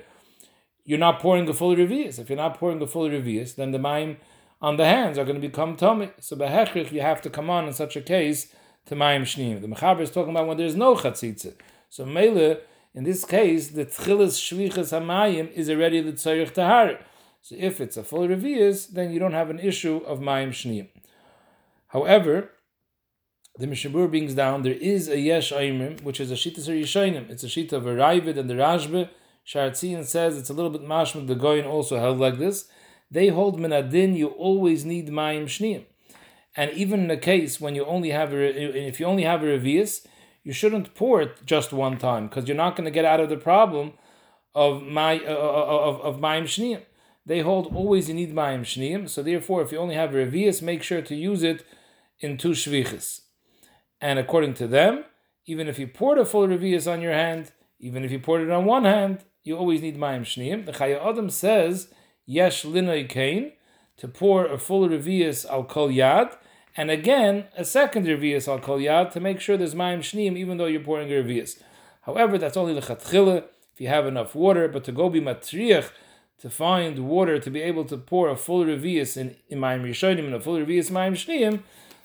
you're 0.84 0.98
not 0.98 1.20
pouring 1.20 1.48
a 1.48 1.54
full 1.54 1.76
revius. 1.76 2.18
If 2.18 2.28
you're 2.28 2.36
not 2.36 2.58
pouring 2.58 2.82
a 2.82 2.86
full 2.86 3.08
revius, 3.08 3.54
then 3.54 3.70
the 3.70 3.78
mayim 3.78 4.16
on 4.60 4.76
the 4.76 4.84
hands 4.84 5.18
are 5.18 5.24
going 5.24 5.40
to 5.40 5.46
become 5.46 5.76
tummy. 5.76 6.10
So 6.20 6.36
behechrich, 6.36 6.90
you 6.90 7.00
have 7.00 7.22
to 7.22 7.30
come 7.30 7.50
on 7.50 7.66
in 7.66 7.72
such 7.72 7.96
a 7.96 8.00
case 8.00 8.52
to 8.86 8.96
mayim 8.96 9.22
shneim. 9.22 9.60
The 9.60 9.68
mechaber 9.68 10.00
is 10.00 10.10
talking 10.10 10.32
about 10.32 10.48
when 10.48 10.56
there's 10.56 10.76
no 10.76 10.96
chatzitza. 10.96 11.54
So 11.88 12.04
mele, 12.04 12.56
in 12.94 13.04
this 13.04 13.24
case, 13.24 13.68
the 13.68 13.86
tchilas 13.86 14.38
shvichas 14.38 14.98
hamayim 14.98 15.52
is 15.52 15.70
already 15.70 16.00
the 16.00 16.12
tzarich 16.12 16.52
tahara. 16.52 16.98
So 17.42 17.54
if 17.58 17.80
it's 17.80 17.96
a 17.96 18.02
full 18.02 18.26
revius, 18.26 18.88
then 18.88 19.12
you 19.12 19.20
don't 19.20 19.32
have 19.32 19.50
an 19.50 19.60
issue 19.60 19.98
of 19.98 20.18
mayim 20.18 20.50
shneim. 20.50 20.88
However, 21.88 22.50
the 23.58 23.66
Mishabur 23.66 24.08
brings 24.08 24.34
down 24.34 24.62
there 24.62 24.72
is 24.72 25.08
a 25.08 25.18
Yesh 25.18 25.52
Aimrim, 25.52 26.02
which 26.02 26.20
is 26.20 26.30
a 26.30 26.34
Shita 26.34 26.60
Yishainim. 26.60 27.28
It's 27.30 27.44
a 27.44 27.48
Shita 27.48 27.74
of 27.74 27.86
a 27.86 27.90
and 27.90 28.48
the 28.48 28.54
Rashba. 28.54 29.10
Sharatzian 29.46 30.04
says 30.04 30.38
it's 30.38 30.50
a 30.50 30.54
little 30.54 30.70
bit 30.70 30.82
mashmad. 30.82 31.26
The 31.26 31.34
Goyin 31.34 31.66
also 31.66 31.98
held 31.98 32.18
like 32.18 32.38
this. 32.38 32.68
They 33.10 33.28
hold 33.28 33.58
minadin. 33.58 34.16
You 34.16 34.28
always 34.28 34.84
need 34.84 35.08
mayim 35.08 35.44
shneim, 35.44 35.84
and 36.56 36.70
even 36.70 37.00
in 37.00 37.10
a 37.10 37.16
case 37.16 37.60
when 37.60 37.74
you 37.74 37.84
only 37.84 38.10
have 38.10 38.32
a, 38.32 38.86
if 38.88 39.00
you 39.00 39.06
only 39.06 39.24
have 39.24 39.42
a 39.42 39.46
revius, 39.46 40.06
you 40.44 40.52
shouldn't 40.52 40.94
pour 40.94 41.20
it 41.20 41.44
just 41.44 41.72
one 41.72 41.98
time 41.98 42.28
because 42.28 42.46
you're 42.46 42.56
not 42.56 42.76
going 42.76 42.84
to 42.84 42.90
get 42.90 43.04
out 43.04 43.20
of 43.20 43.28
the 43.28 43.36
problem 43.36 43.92
of 44.54 44.82
my 44.82 45.18
uh, 45.18 45.36
of 45.36 46.00
of 46.00 46.20
mayim 46.20 46.44
shneim. 46.44 46.82
They 47.26 47.40
hold 47.40 47.74
always 47.74 48.08
you 48.08 48.14
need 48.14 48.32
mayim 48.32 48.60
shneim. 48.60 49.08
So 49.08 49.22
therefore, 49.22 49.62
if 49.62 49.72
you 49.72 49.78
only 49.78 49.96
have 49.96 50.14
a 50.14 50.18
revius, 50.18 50.62
make 50.62 50.82
sure 50.82 51.02
to 51.02 51.14
use 51.14 51.42
it 51.42 51.66
in 52.20 52.38
two 52.38 52.52
shvichas. 52.52 53.21
And 54.02 54.18
according 54.18 54.54
to 54.54 54.66
them, 54.66 55.04
even 55.46 55.68
if 55.68 55.78
you 55.78 55.86
poured 55.86 56.18
a 56.18 56.24
full 56.24 56.48
revius 56.48 56.90
on 56.90 57.00
your 57.00 57.12
hand, 57.12 57.52
even 57.78 58.04
if 58.04 58.10
you 58.10 58.18
poured 58.18 58.42
it 58.42 58.50
on 58.50 58.64
one 58.64 58.84
hand, 58.84 59.24
you 59.44 59.56
always 59.56 59.80
need 59.80 59.96
mayim 59.96 60.22
shneim. 60.22 60.66
The 60.66 60.72
Chaya 60.72 61.00
Adam 61.08 61.30
says, 61.30 61.88
yesh 62.26 62.64
linoi 62.64 63.08
kain, 63.08 63.52
to 63.96 64.08
pour 64.08 64.44
a 64.46 64.58
full 64.58 64.88
revius 64.88 65.48
al 65.48 65.64
kol 65.64 65.88
yad, 65.88 66.36
and 66.76 66.90
again, 66.90 67.44
a 67.56 67.64
second 67.64 68.06
revius 68.06 68.48
al 68.48 68.58
kol 68.58 68.78
yad, 68.78 69.12
to 69.12 69.20
make 69.20 69.40
sure 69.40 69.56
there's 69.56 69.74
mayim 69.74 70.00
shneim, 70.00 70.36
even 70.36 70.58
though 70.58 70.66
you're 70.66 70.80
pouring 70.80 71.08
a 71.12 71.22
revius. 71.22 71.62
However, 72.02 72.38
that's 72.38 72.56
only 72.56 72.74
lechatchila, 72.74 73.44
if 73.72 73.80
you 73.80 73.86
have 73.86 74.06
enough 74.06 74.34
water, 74.34 74.66
but 74.66 74.82
to 74.84 74.92
go 74.92 75.10
be 75.10 75.20
matriach, 75.20 75.90
to 76.40 76.50
find 76.50 76.98
water 77.08 77.38
to 77.38 77.50
be 77.50 77.62
able 77.62 77.84
to 77.84 77.96
pour 77.96 78.28
a 78.28 78.36
full 78.36 78.64
revius 78.64 79.16
in, 79.16 79.36
in 79.48 79.60
mayim 79.60 79.82
rishonim 79.82 80.26
and 80.26 80.34
a 80.34 80.40
full 80.40 80.58
revius 80.58 80.90
mayim 80.90 81.12
shneim, 81.12 81.62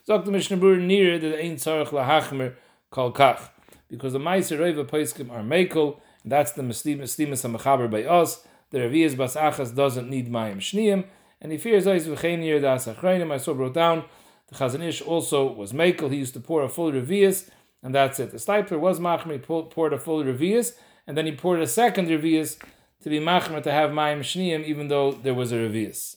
Sagt 0.07 0.23
the 0.23 0.31
Mishnah 0.31 0.55
Berurah 0.55 0.85
near 0.85 1.19
that 1.19 1.37
ain't 1.37 1.59
tzarich 1.59 1.89
lahachmer 1.89 2.53
kol 2.91 3.11
kach. 3.11 3.49
Because 3.89 4.13
the 4.13 4.19
Meiser 4.19 4.57
Reva 4.57 4.85
Paiskim 4.85 5.29
are 5.29 5.43
Mekel, 5.43 5.99
and 6.23 6.31
that's 6.31 6.53
the 6.53 6.63
Meslimas 6.63 7.17
HaMechaber 7.17 7.91
by 7.91 8.05
us. 8.05 8.47
The 8.69 8.79
Revias 8.79 9.17
Bas 9.17 9.35
Achas 9.35 9.75
doesn't 9.75 10.09
need 10.09 10.31
Mayim 10.31 10.59
Shniyim, 10.59 11.03
and 11.41 11.51
he 11.51 11.57
fears 11.57 11.87
Ois 11.87 12.07
V'chein 12.07 12.41
Yer 12.41 12.61
Das 12.61 12.87
Achreinim. 12.87 13.33
I 13.33 13.37
saw 13.37 13.53
brought 13.53 13.73
down 13.73 14.05
The 14.47 14.55
Chazon 14.55 14.81
Ish 14.81 15.01
also 15.01 15.51
was 15.51 15.73
Mekel. 15.73 16.09
He 16.09 16.19
used 16.19 16.35
to 16.35 16.39
pour 16.39 16.63
a 16.63 16.69
full 16.69 16.93
revius, 16.93 17.49
and 17.83 17.93
that's 17.93 18.17
it. 18.21 18.31
The 18.31 18.37
Steipler 18.37 18.79
was 18.79 19.01
Machmer. 19.01 19.33
He 19.33 19.39
poured 19.39 19.91
a 19.91 19.99
full 19.99 20.23
revius, 20.23 20.77
and 21.05 21.17
then 21.17 21.25
he 21.25 21.33
poured 21.33 21.59
a 21.59 21.67
second 21.67 22.07
revius 22.07 22.57
to 23.01 23.09
be 23.09 23.19
Machmer 23.19 23.61
to 23.61 23.73
have 23.73 23.89
Mayim 23.89 24.19
Shniim, 24.19 24.63
even 24.63 24.87
though 24.87 25.11
there 25.11 25.33
was 25.33 25.51
a 25.51 25.55
revius. 25.55 26.15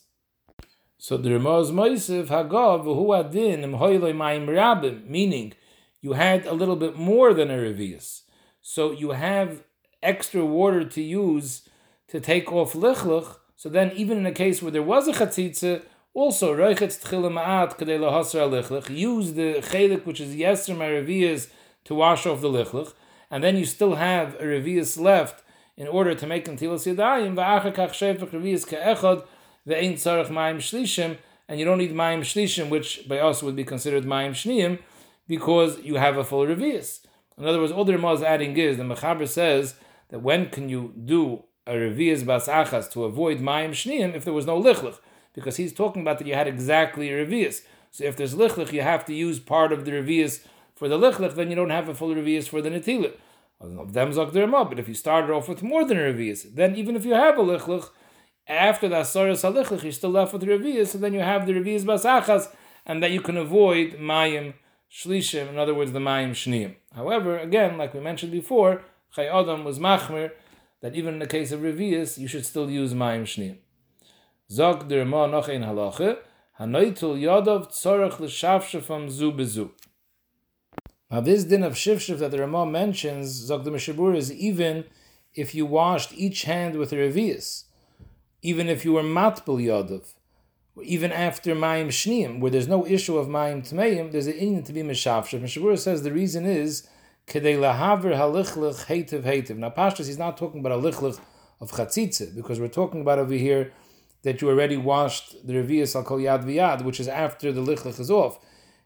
So 1.03 1.17
the 1.17 1.31
Ramaz 1.31 1.73
Moisiv 1.73 2.27
Hagav 2.27 2.85
V'hu 2.85 3.19
Adin 3.19 3.63
Mayim 3.63 4.47
Rabim, 4.47 5.07
meaning 5.07 5.55
you 6.03 6.13
had 6.13 6.45
a 6.45 6.53
little 6.53 6.77
bit 6.77 6.95
more 6.95 7.33
than 7.33 7.51
a 7.51 7.55
revius. 7.55 8.25
So 8.61 8.91
you 8.93 9.13
have 9.13 9.63
extra 10.03 10.45
water 10.45 10.85
to 10.85 11.01
use 11.01 11.67
to 12.09 12.21
take 12.21 12.53
off 12.53 12.75
lichluch. 12.75 13.35
So 13.57 13.71
then, 13.71 13.93
even 13.93 14.19
in 14.19 14.27
a 14.27 14.33
case 14.33 14.61
where 14.61 14.71
there 14.71 14.83
was 14.83 15.09
a 15.09 15.13
chatzitza, 15.13 15.81
also 16.13 16.55
roichetz 16.55 17.03
tchila 17.03 17.33
ma'at 17.33 17.79
kadei 17.79 17.99
lahasra 17.99 18.51
lichluch, 18.51 18.95
use 18.95 19.33
the 19.33 19.55
chelik 19.63 20.05
which 20.05 20.21
is 20.21 20.37
yeser 20.37 20.77
my 20.77 20.85
revius 20.85 21.49
to 21.85 21.95
wash 21.95 22.27
off 22.27 22.43
the 22.43 22.51
lichluch, 22.51 22.93
and 23.31 23.43
then 23.43 23.57
you 23.57 23.65
still 23.65 23.95
have 23.95 24.35
a 24.35 24.45
revius 24.45 25.01
left 25.01 25.43
in 25.79 25.89
order 25.89 26.15
to 26.15 26.27
make 26.27 26.45
ntilas 26.45 26.85
yadayim. 26.95 27.37
Va'achar 27.37 27.75
kach 27.75 27.93
shefach 27.93 28.29
revius 28.33 28.69
ke'echad 29.71 29.81
ve'ein 29.81 29.93
tzarech 29.95 30.29
ma'im 30.29 30.57
shlishim, 30.57 31.19
and 31.49 31.59
you 31.59 31.65
don't 31.65 31.79
need 31.79 31.93
ma'im 31.93 32.21
shlishim, 32.21 32.69
which 32.69 33.09
by 33.09 33.19
us 33.19 33.43
would 33.43 33.57
be 33.57 33.65
considered 33.65 34.05
ma'im 34.05 34.31
shniyim, 34.31 34.79
because 35.27 35.81
you 35.81 35.97
have 35.97 36.17
a 36.17 36.25
full 36.25 36.47
revius. 36.47 37.01
In 37.39 37.47
other 37.47 37.61
words, 37.61 37.73
all 37.73 37.85
the 37.85 37.95
Ramah 37.95 38.15
is 38.15 38.23
adding 38.23 38.57
is 38.57 38.77
the 38.77 38.83
Mechaber 38.83 39.27
says 39.27 39.75
that 40.09 40.21
when 40.21 40.51
can 40.51 40.69
you 40.69 40.93
do 41.05 41.45
a 41.67 41.73
revius 41.73 42.27
bas 42.27 42.49
achas 42.49 42.91
to 42.93 43.05
avoid 43.05 43.41
mayim 43.41 43.71
shniyim 43.71 44.15
if 44.15 44.25
there 44.25 44.35
was 44.35 44.47
no 44.47 44.61
lichlich? 44.61 44.99
Because 45.33 45.57
he's 45.57 45.73
talking 45.73 46.03
about 46.03 46.19
that 46.19 46.27
you 46.27 46.35
had 46.35 46.49
exactly 46.49 47.11
a 47.11 47.25
revius. 47.25 47.63
So 47.91 48.05
if 48.05 48.17
there's 48.17 48.35
lichlich, 48.35 48.73
you 48.73 48.83
have 48.83 49.05
to 49.07 49.15
use 49.15 49.39
part 49.39 49.73
of 49.73 49.85
the 49.85 49.93
revius 49.93 50.45
for 50.75 50.89
the 50.89 50.99
lichlich, 50.99 51.35
then 51.35 51.49
you 51.51 51.57
don't 51.57 51.71
have 51.71 51.89
a 51.89 51.95
full 51.95 52.15
revius 52.15 52.49
for 52.49 52.61
the 52.61 52.71
netilah. 52.71 53.13
The 53.63 54.67
but 54.71 54.79
if 54.79 54.89
you 54.89 54.95
started 54.95 55.31
off 55.31 55.49
with 55.49 55.63
more 55.63 55.85
than 55.85 55.99
a 55.99 56.01
revius, 56.01 56.55
then 56.55 56.77
even 56.77 56.97
if 56.97 57.05
you 57.05 57.13
have 57.13 57.39
a 57.39 57.43
lichlich, 57.43 57.91
after 58.51 58.89
the 58.89 58.97
asaras 58.97 59.43
halichlich, 59.43 59.83
you're 59.83 59.93
still 59.93 60.11
left 60.11 60.33
with 60.33 60.43
the 60.43 60.49
revius, 60.49 60.89
so 60.89 60.99
then 60.99 61.15
you 61.15 61.21
have 61.21 61.47
the 61.47 61.53
revius 61.53 61.85
bas 61.87 62.05
achas, 62.05 62.49
and 62.85 63.03
that 63.03 63.11
you 63.11 63.21
can 63.21 63.37
avoid 63.37 63.99
mayim 63.99 64.55
shlishim, 64.91 65.49
in 65.49 65.59
other 65.59 65.75
words, 65.75 65.93
the 65.93 65.99
mayim 65.99 66.31
shniyim. 66.31 66.75
However, 66.95 67.39
again, 67.39 67.79
like 67.79 67.95
we 67.95 68.01
mentioned 68.01 68.33
before, 68.33 68.83
Chay 69.15 69.29
Adam 69.29 69.65
was 69.65 69.79
machmer 69.79 70.33
that 70.81 70.95
even 70.95 71.15
in 71.15 71.21
the 71.21 71.27
case 71.27 71.53
of 71.53 71.61
revius, 71.61 72.19
you 72.19 72.27
should 72.27 72.47
still 72.47 72.71
use 72.71 72.93
mayim 72.93 73.23
shniyim. 73.23 73.59
Zog 74.51 74.89
der 74.89 75.05
ma 75.05 75.27
noch 75.27 75.49
ein 75.49 75.63
halache, 75.63 76.19
hanoitul 76.59 77.21
yadav 77.21 77.73
tzorach 77.73 78.19
l'shafshafam 78.19 79.09
zu 79.09 79.31
bezu. 79.33 79.71
Now 81.11 81.21
this 81.21 81.45
din 81.45 81.63
of 81.63 81.75
shifshif 81.75 82.19
that 82.19 82.31
the 82.31 82.39
Ramah 82.39 82.67
mentions, 82.67 83.31
Zog 83.31 83.65
the 83.65 83.71
Mishabur, 83.71 84.17
is 84.17 84.33
even 84.33 84.85
if 85.35 85.55
you 85.55 85.67
washed 85.67 86.13
each 86.15 86.43
hand 86.43 86.77
with 86.77 86.93
a 86.93 86.97
revius, 86.97 87.65
even 88.43 88.69
if 88.69 88.85
you 88.85 88.93
were 88.93 89.03
matbel 89.03 89.63
yadav, 89.63 90.15
even 90.83 91.13
after 91.13 91.55
Mayim 91.55 91.89
Shneim, 91.89 92.41
where 92.41 92.51
there's 92.51 92.69
no 92.69 92.87
issue 92.87 93.19
of 93.19 93.27
Mayim 93.27 93.69
Tmeim, 93.69 94.13
there's 94.13 94.27
an 94.27 94.35
Indian 94.35 94.63
to 94.65 94.73
be 94.73 94.83
Meshavshav. 94.83 95.41
Meshavura 95.41 95.79
says 95.79 96.03
the 96.03 96.13
reason 96.13 96.47
is 96.47 96.89
Kedei 97.27 97.57
Lahaver 97.57 98.15
Halichlech 98.17 98.87
Hativ 98.87 99.23
Hativ. 99.23 99.57
Now, 99.57 99.71
Pashtas, 99.71 100.07
he's 100.07 100.19
not 100.19 100.37
talking 100.37 100.61
about 100.61 100.73
a 100.73 100.81
lichlich 100.81 101.21
of 101.61 101.73
Chatzitze, 101.73 102.35
because 102.35 102.59
we're 102.59 102.69
talking 102.69 103.01
about 103.03 103.19
over 103.19 103.35
here 103.35 103.73
that 104.23 104.41
you 104.41 104.49
already 104.49 104.77
washed 104.77 105.47
the 105.47 105.55
Revius 105.55 105.95
Al 105.95 106.05
Kol 106.05 106.19
Yad 106.19 106.45
V'Yad, 106.45 106.83
which 106.83 107.01
is 107.01 107.09
after 107.09 107.53
the 107.53 107.61
lichlich 107.61 107.99
is 108.01 108.11
off. 108.11 108.39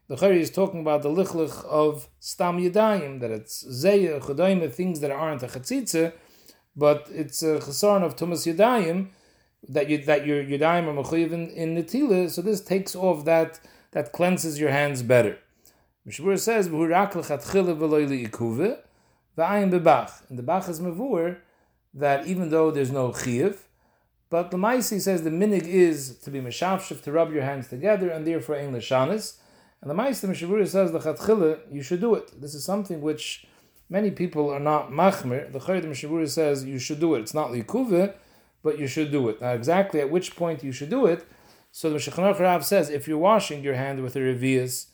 The 0.07 0.15
Chari 0.15 0.39
is 0.39 0.51
talking 0.51 0.81
about 0.81 1.01
the 1.01 1.09
lichlich 1.09 1.63
of 1.65 2.09
Stam 2.19 2.57
Yadayim, 2.57 3.21
that 3.21 3.31
it's 3.31 3.63
Zeyah, 3.63 4.21
Chodayim, 4.21 4.71
things 4.71 4.99
that 4.99 5.11
aren't 5.11 5.43
a 5.43 5.47
Chatzitze, 5.47 6.13
but 6.75 7.07
it's 7.11 7.41
a 7.41 7.59
Chesaron 7.59 8.03
of 8.03 8.15
Tumas 8.15 8.45
Yadayim, 8.51 9.09
that 9.69 9.89
you 9.89 9.97
that 9.99 10.25
your 10.25 10.43
yadayim 10.43 10.87
are 10.87 11.03
mechuyev 11.03 11.31
in, 11.31 11.49
in 11.49 11.75
netila, 11.75 12.29
so 12.29 12.41
this 12.41 12.61
takes 12.61 12.95
off 12.95 13.25
that 13.25 13.59
that 13.91 14.11
cleanses 14.11 14.59
your 14.59 14.69
hands 14.69 15.03
better. 15.03 15.37
Mishmur 16.07 16.37
says 16.39 16.69
lechatchila 16.69 17.77
liikuve 17.77 18.77
v'ayim 19.37 19.71
bebach. 19.71 20.29
And 20.29 20.37
the 20.37 20.43
bach 20.43 20.69
is 20.69 20.79
mavur 20.79 21.37
that 21.93 22.27
even 22.27 22.49
though 22.49 22.71
there's 22.71 22.91
no 22.91 23.09
chiyuv, 23.09 23.57
but 24.29 24.51
the 24.51 24.57
Maisi 24.57 24.99
says 24.99 25.23
the 25.23 25.29
minig 25.29 25.65
is 25.65 26.17
to 26.19 26.29
be 26.29 26.41
meshafshif 26.41 27.01
to 27.03 27.11
rub 27.11 27.31
your 27.31 27.43
hands 27.43 27.67
together, 27.69 28.09
and 28.09 28.27
therefore 28.27 28.55
ein 28.55 28.75
l'shanis. 28.75 29.37
And 29.81 29.89
the 29.89 29.95
Maisi 29.95 30.29
Mishmur 30.29 30.67
says 30.67 30.91
the 30.91 30.99
chatchila 30.99 31.59
you 31.71 31.81
should 31.81 32.01
do 32.01 32.15
it. 32.15 32.39
This 32.39 32.53
is 32.53 32.63
something 32.65 33.01
which 33.01 33.47
many 33.89 34.11
people 34.11 34.49
are 34.49 34.59
not 34.59 34.91
machmer. 34.91 35.51
The 35.51 35.59
Chayr 35.59 35.83
Mishmur 35.85 36.27
says 36.27 36.65
you 36.65 36.79
should 36.79 36.99
do 36.99 37.15
it. 37.15 37.21
It's 37.21 37.33
not 37.33 37.51
liikuve 37.51 38.13
but 38.65 38.79
you 38.79 38.87
should 38.87 39.11
do 39.11 39.29
it. 39.29 39.39
Now, 39.39 39.53
exactly 39.53 39.99
at 40.01 40.09
which 40.09 40.35
point 40.35 40.63
you 40.63 40.71
should 40.71 40.89
do 40.89 41.05
it, 41.05 41.23
so 41.71 41.91
the 41.91 41.99
Shulchan 41.99 42.39
Rav 42.39 42.65
says 42.65 42.89
if 42.89 43.07
you're 43.07 43.25
washing 43.31 43.63
your 43.63 43.75
hand 43.75 44.01
with 44.01 44.15
a 44.15 44.19
revius, 44.19 44.87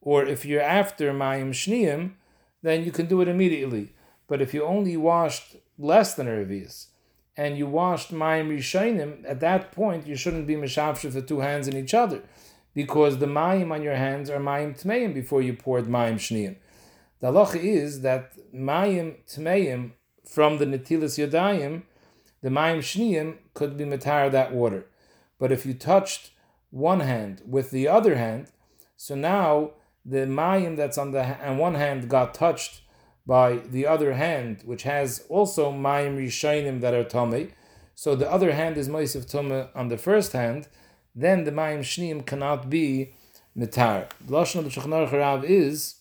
or 0.00 0.24
if 0.24 0.44
you're 0.44 0.68
after 0.82 1.12
mayim 1.12 1.50
shniyim, 1.50 2.14
then 2.62 2.84
you 2.84 2.90
can 2.90 3.06
do 3.06 3.20
it 3.20 3.28
immediately. 3.28 3.92
But 4.26 4.42
if 4.42 4.52
you 4.52 4.64
only 4.64 4.96
washed 4.96 5.54
less 5.78 6.14
than 6.14 6.26
a 6.26 6.32
revius, 6.32 6.86
and 7.36 7.56
you 7.56 7.68
washed 7.68 8.12
mayim 8.12 8.48
rishonim, 8.56 9.10
at 9.24 9.38
that 9.38 9.70
point 9.70 10.08
you 10.08 10.16
shouldn't 10.16 10.48
be 10.48 10.56
mishavshiv 10.56 11.12
the 11.12 11.22
two 11.22 11.40
hands 11.40 11.68
in 11.68 11.76
each 11.76 11.94
other, 11.94 12.22
because 12.74 13.18
the 13.18 13.26
mayim 13.26 13.70
on 13.70 13.84
your 13.84 13.98
hands 14.06 14.30
are 14.30 14.40
mayim 14.40 14.72
tmeim 14.82 15.14
before 15.14 15.42
you 15.42 15.54
poured 15.54 15.86
mayim 15.86 16.18
shniyim. 16.26 16.56
The 17.20 17.28
halacha 17.28 17.62
is 17.62 18.00
that 18.00 18.32
mayim 18.52 19.08
tmeim 19.32 19.92
from 20.24 20.58
the 20.58 20.66
netilas 20.66 21.14
yadayim 21.22 21.82
the 22.42 22.50
mayim 22.50 22.78
shniyim 22.78 23.36
could 23.54 23.76
be 23.76 23.84
matar 23.84 24.30
that 24.30 24.52
water. 24.52 24.86
But 25.38 25.52
if 25.52 25.64
you 25.64 25.74
touched 25.74 26.30
one 26.70 27.00
hand 27.00 27.42
with 27.46 27.70
the 27.70 27.88
other 27.88 28.16
hand, 28.16 28.48
so 28.96 29.14
now 29.14 29.72
the 30.04 30.26
mayim 30.26 30.76
that's 30.76 30.98
on 30.98 31.12
the 31.12 31.24
on 31.46 31.58
one 31.58 31.74
hand 31.74 32.08
got 32.08 32.34
touched 32.34 32.82
by 33.26 33.56
the 33.56 33.86
other 33.86 34.14
hand, 34.14 34.62
which 34.64 34.82
has 34.82 35.24
also 35.28 35.72
mayim 35.72 36.16
rishonim 36.16 36.80
that 36.80 36.94
are 36.94 37.04
tummy. 37.04 37.50
So 37.94 38.16
the 38.16 38.30
other 38.30 38.52
hand 38.52 38.76
is 38.76 38.88
moisiv 38.88 39.30
tumah 39.30 39.68
on 39.74 39.88
the 39.88 39.98
first 39.98 40.32
hand. 40.32 40.68
Then 41.14 41.44
the 41.44 41.52
mayim 41.52 41.80
shniyim 41.80 42.26
cannot 42.26 42.68
be 42.68 43.14
mitar. 43.56 44.08
The 44.26 44.32
lashon 44.32 44.56
of 44.56 44.64
the 44.64 44.70
Shulchan 44.70 45.08
Aruch 45.08 45.44
is 45.44 45.96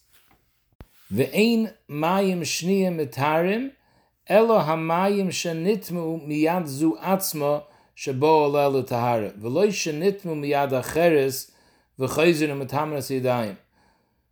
the 1.12 1.30
ein 1.36 1.74
mayim 1.90 2.42
shniyim 2.42 2.96
mitarim 2.98 3.74
Elo 4.28 4.60
hamayim 4.60 5.30
shenitmu 5.30 6.28
miyad 6.28 6.68
zu 6.68 6.98
atzma 7.02 7.64
shebo 7.96 8.50
olel 8.50 8.86
tahara. 8.88 9.32
V'loy 9.32 9.70
shenitmu 9.70 10.36
miyad 10.40 10.72
acheres 10.72 11.52
v'chayzinu 12.00 12.66
metamras 12.66 13.10
yadayim. 13.10 13.58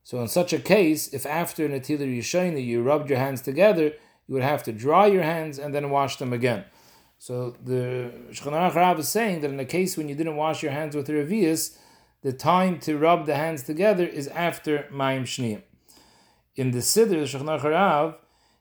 So 0.03 0.19
in 0.21 0.27
such 0.27 0.53
a 0.53 0.59
case, 0.59 1.13
if 1.13 1.25
after 1.25 1.67
Natilah 1.69 2.17
Yishayna 2.17 2.65
you 2.65 2.81
rubbed 2.81 3.09
your 3.09 3.19
hands 3.19 3.41
together, 3.41 3.93
you 4.27 4.33
would 4.33 4.43
have 4.43 4.63
to 4.63 4.71
dry 4.71 5.07
your 5.07 5.23
hands 5.23 5.59
and 5.59 5.73
then 5.73 5.89
wash 5.89 6.17
them 6.17 6.33
again. 6.33 6.65
So 7.17 7.55
the 7.63 8.11
Shulchan 8.31 8.73
Rav 8.73 8.99
is 8.99 9.09
saying 9.09 9.41
that 9.41 9.51
in 9.51 9.59
a 9.59 9.65
case 9.65 9.97
when 9.97 10.07
you 10.07 10.15
didn't 10.15 10.35
wash 10.35 10.63
your 10.63 10.71
hands 10.71 10.95
with 10.95 11.07
the 11.07 11.13
revius, 11.13 11.77
the 12.21 12.33
time 12.33 12.79
to 12.79 12.97
rub 12.97 13.25
the 13.25 13.35
hands 13.35 13.63
together 13.63 14.05
is 14.05 14.27
after 14.29 14.87
Mayim 14.91 15.23
Shniyim. 15.23 15.61
In 16.55 16.71
the 16.71 16.79
Siddur, 16.79 17.09
the 17.09 17.37
Shulchan 17.37 17.63
Rav, 17.63 18.15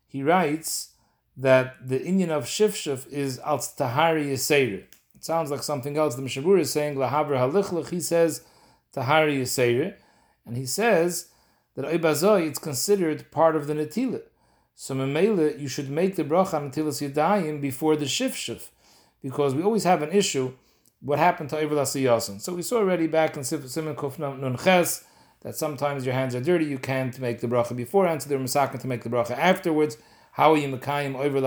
he 0.06 0.22
writes 0.22 0.90
that 1.38 1.88
the 1.88 2.04
Indian 2.04 2.30
of 2.30 2.44
Shifshif 2.44 3.06
is 3.08 3.38
al 3.38 3.58
tahari 3.58 4.26
yisayir. 4.26 4.84
It 5.14 5.24
sounds 5.24 5.50
like 5.50 5.62
something 5.62 5.96
else. 5.96 6.16
The 6.16 6.22
Mishabur 6.22 6.58
is 6.60 6.72
saying 6.72 6.96
lahabra 6.96 7.38
halichlach. 7.38 7.90
He 7.90 8.00
says 8.00 8.42
tahari 8.94 9.40
yisayir, 9.40 9.94
and 10.44 10.56
he 10.56 10.66
says 10.66 11.28
that 11.76 11.86
oibazoi 11.86 12.48
it's 12.48 12.58
considered 12.58 13.30
part 13.30 13.54
of 13.54 13.68
the 13.68 13.74
netila. 13.74 14.20
So 14.74 14.94
memela 14.94 15.58
you 15.58 15.68
should 15.68 15.90
make 15.90 16.16
the 16.16 16.24
bracha 16.24 16.60
netilas 16.60 17.08
yadayim 17.08 17.60
before 17.60 17.94
the 17.94 18.06
shifshif, 18.06 18.70
because 19.22 19.54
we 19.54 19.62
always 19.62 19.84
have 19.84 20.02
an 20.02 20.10
issue. 20.10 20.52
What 21.00 21.20
happened 21.20 21.50
to 21.50 21.56
Eivel 21.56 22.40
So 22.40 22.54
we 22.54 22.62
saw 22.62 22.78
already 22.78 23.06
back 23.06 23.36
in 23.36 23.44
Simon 23.44 23.94
Kuf 23.94 24.18
Nun 24.18 24.56
Ches 24.56 25.04
that 25.42 25.54
sometimes 25.54 26.04
your 26.04 26.14
hands 26.14 26.34
are 26.34 26.40
dirty, 26.40 26.64
you 26.64 26.78
can't 26.78 27.16
make 27.20 27.40
the 27.40 27.46
bracha 27.46 27.76
beforehand, 27.76 28.20
so 28.20 28.28
they're 28.28 28.40
masakin 28.40 28.80
to 28.80 28.88
make 28.88 29.04
the 29.04 29.08
bracha 29.08 29.38
afterwards. 29.38 29.96
How 30.38 30.52
are 30.52 30.56
you 30.56 30.68
mekayim 30.68 31.16
over 31.16 31.38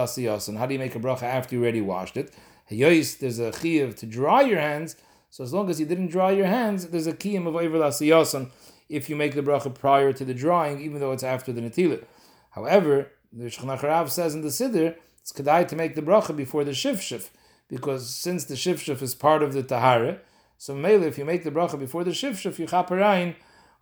and 0.49 0.57
How 0.57 0.65
do 0.65 0.73
you 0.73 0.79
make 0.79 0.95
a 0.97 0.99
bracha 0.99 1.23
after 1.23 1.55
you 1.55 1.61
already 1.61 1.79
washed 1.79 2.17
it? 2.17 2.33
Hayois, 2.69 3.19
there's 3.19 3.39
a 3.39 3.51
chiyuv 3.51 3.95
to 3.95 4.05
dry 4.05 4.41
your 4.41 4.59
hands. 4.59 4.97
So 5.29 5.45
as 5.45 5.53
long 5.53 5.69
as 5.69 5.79
you 5.79 5.85
didn't 5.85 6.07
dry 6.07 6.31
your 6.31 6.47
hands, 6.47 6.87
there's 6.87 7.07
a 7.07 7.13
kiyum 7.13 7.47
of 7.47 7.55
over 7.55 7.77
lasiyasan 7.77 8.51
if 8.89 9.09
you 9.09 9.15
make 9.15 9.33
the 9.33 9.41
bracha 9.41 9.73
prior 9.73 10.11
to 10.11 10.25
the 10.25 10.33
drying, 10.33 10.81
even 10.81 10.99
though 10.99 11.13
it's 11.13 11.23
after 11.23 11.53
the 11.53 11.61
netilah. 11.61 12.03
However, 12.49 13.13
the 13.31 13.45
Shulchan 13.45 14.09
says 14.09 14.35
in 14.35 14.41
the 14.41 14.49
Siddur, 14.49 14.97
it's 15.21 15.31
kedai 15.31 15.65
to 15.69 15.77
make 15.77 15.95
the 15.95 16.01
bracha 16.01 16.35
before 16.35 16.65
the 16.65 16.71
shifshif, 16.71 17.29
because 17.69 18.09
since 18.09 18.43
the 18.43 18.55
shifshif 18.55 19.01
is 19.01 19.15
part 19.15 19.41
of 19.41 19.53
the 19.53 19.63
tahara, 19.63 20.19
so 20.57 20.75
mele, 20.75 21.03
if 21.03 21.17
you 21.17 21.23
make 21.23 21.45
the 21.45 21.51
bracha 21.51 21.79
before 21.79 22.03
the 22.03 22.11
shifshif, 22.11 22.59
you 22.59 22.65
chaparayin 22.65 23.35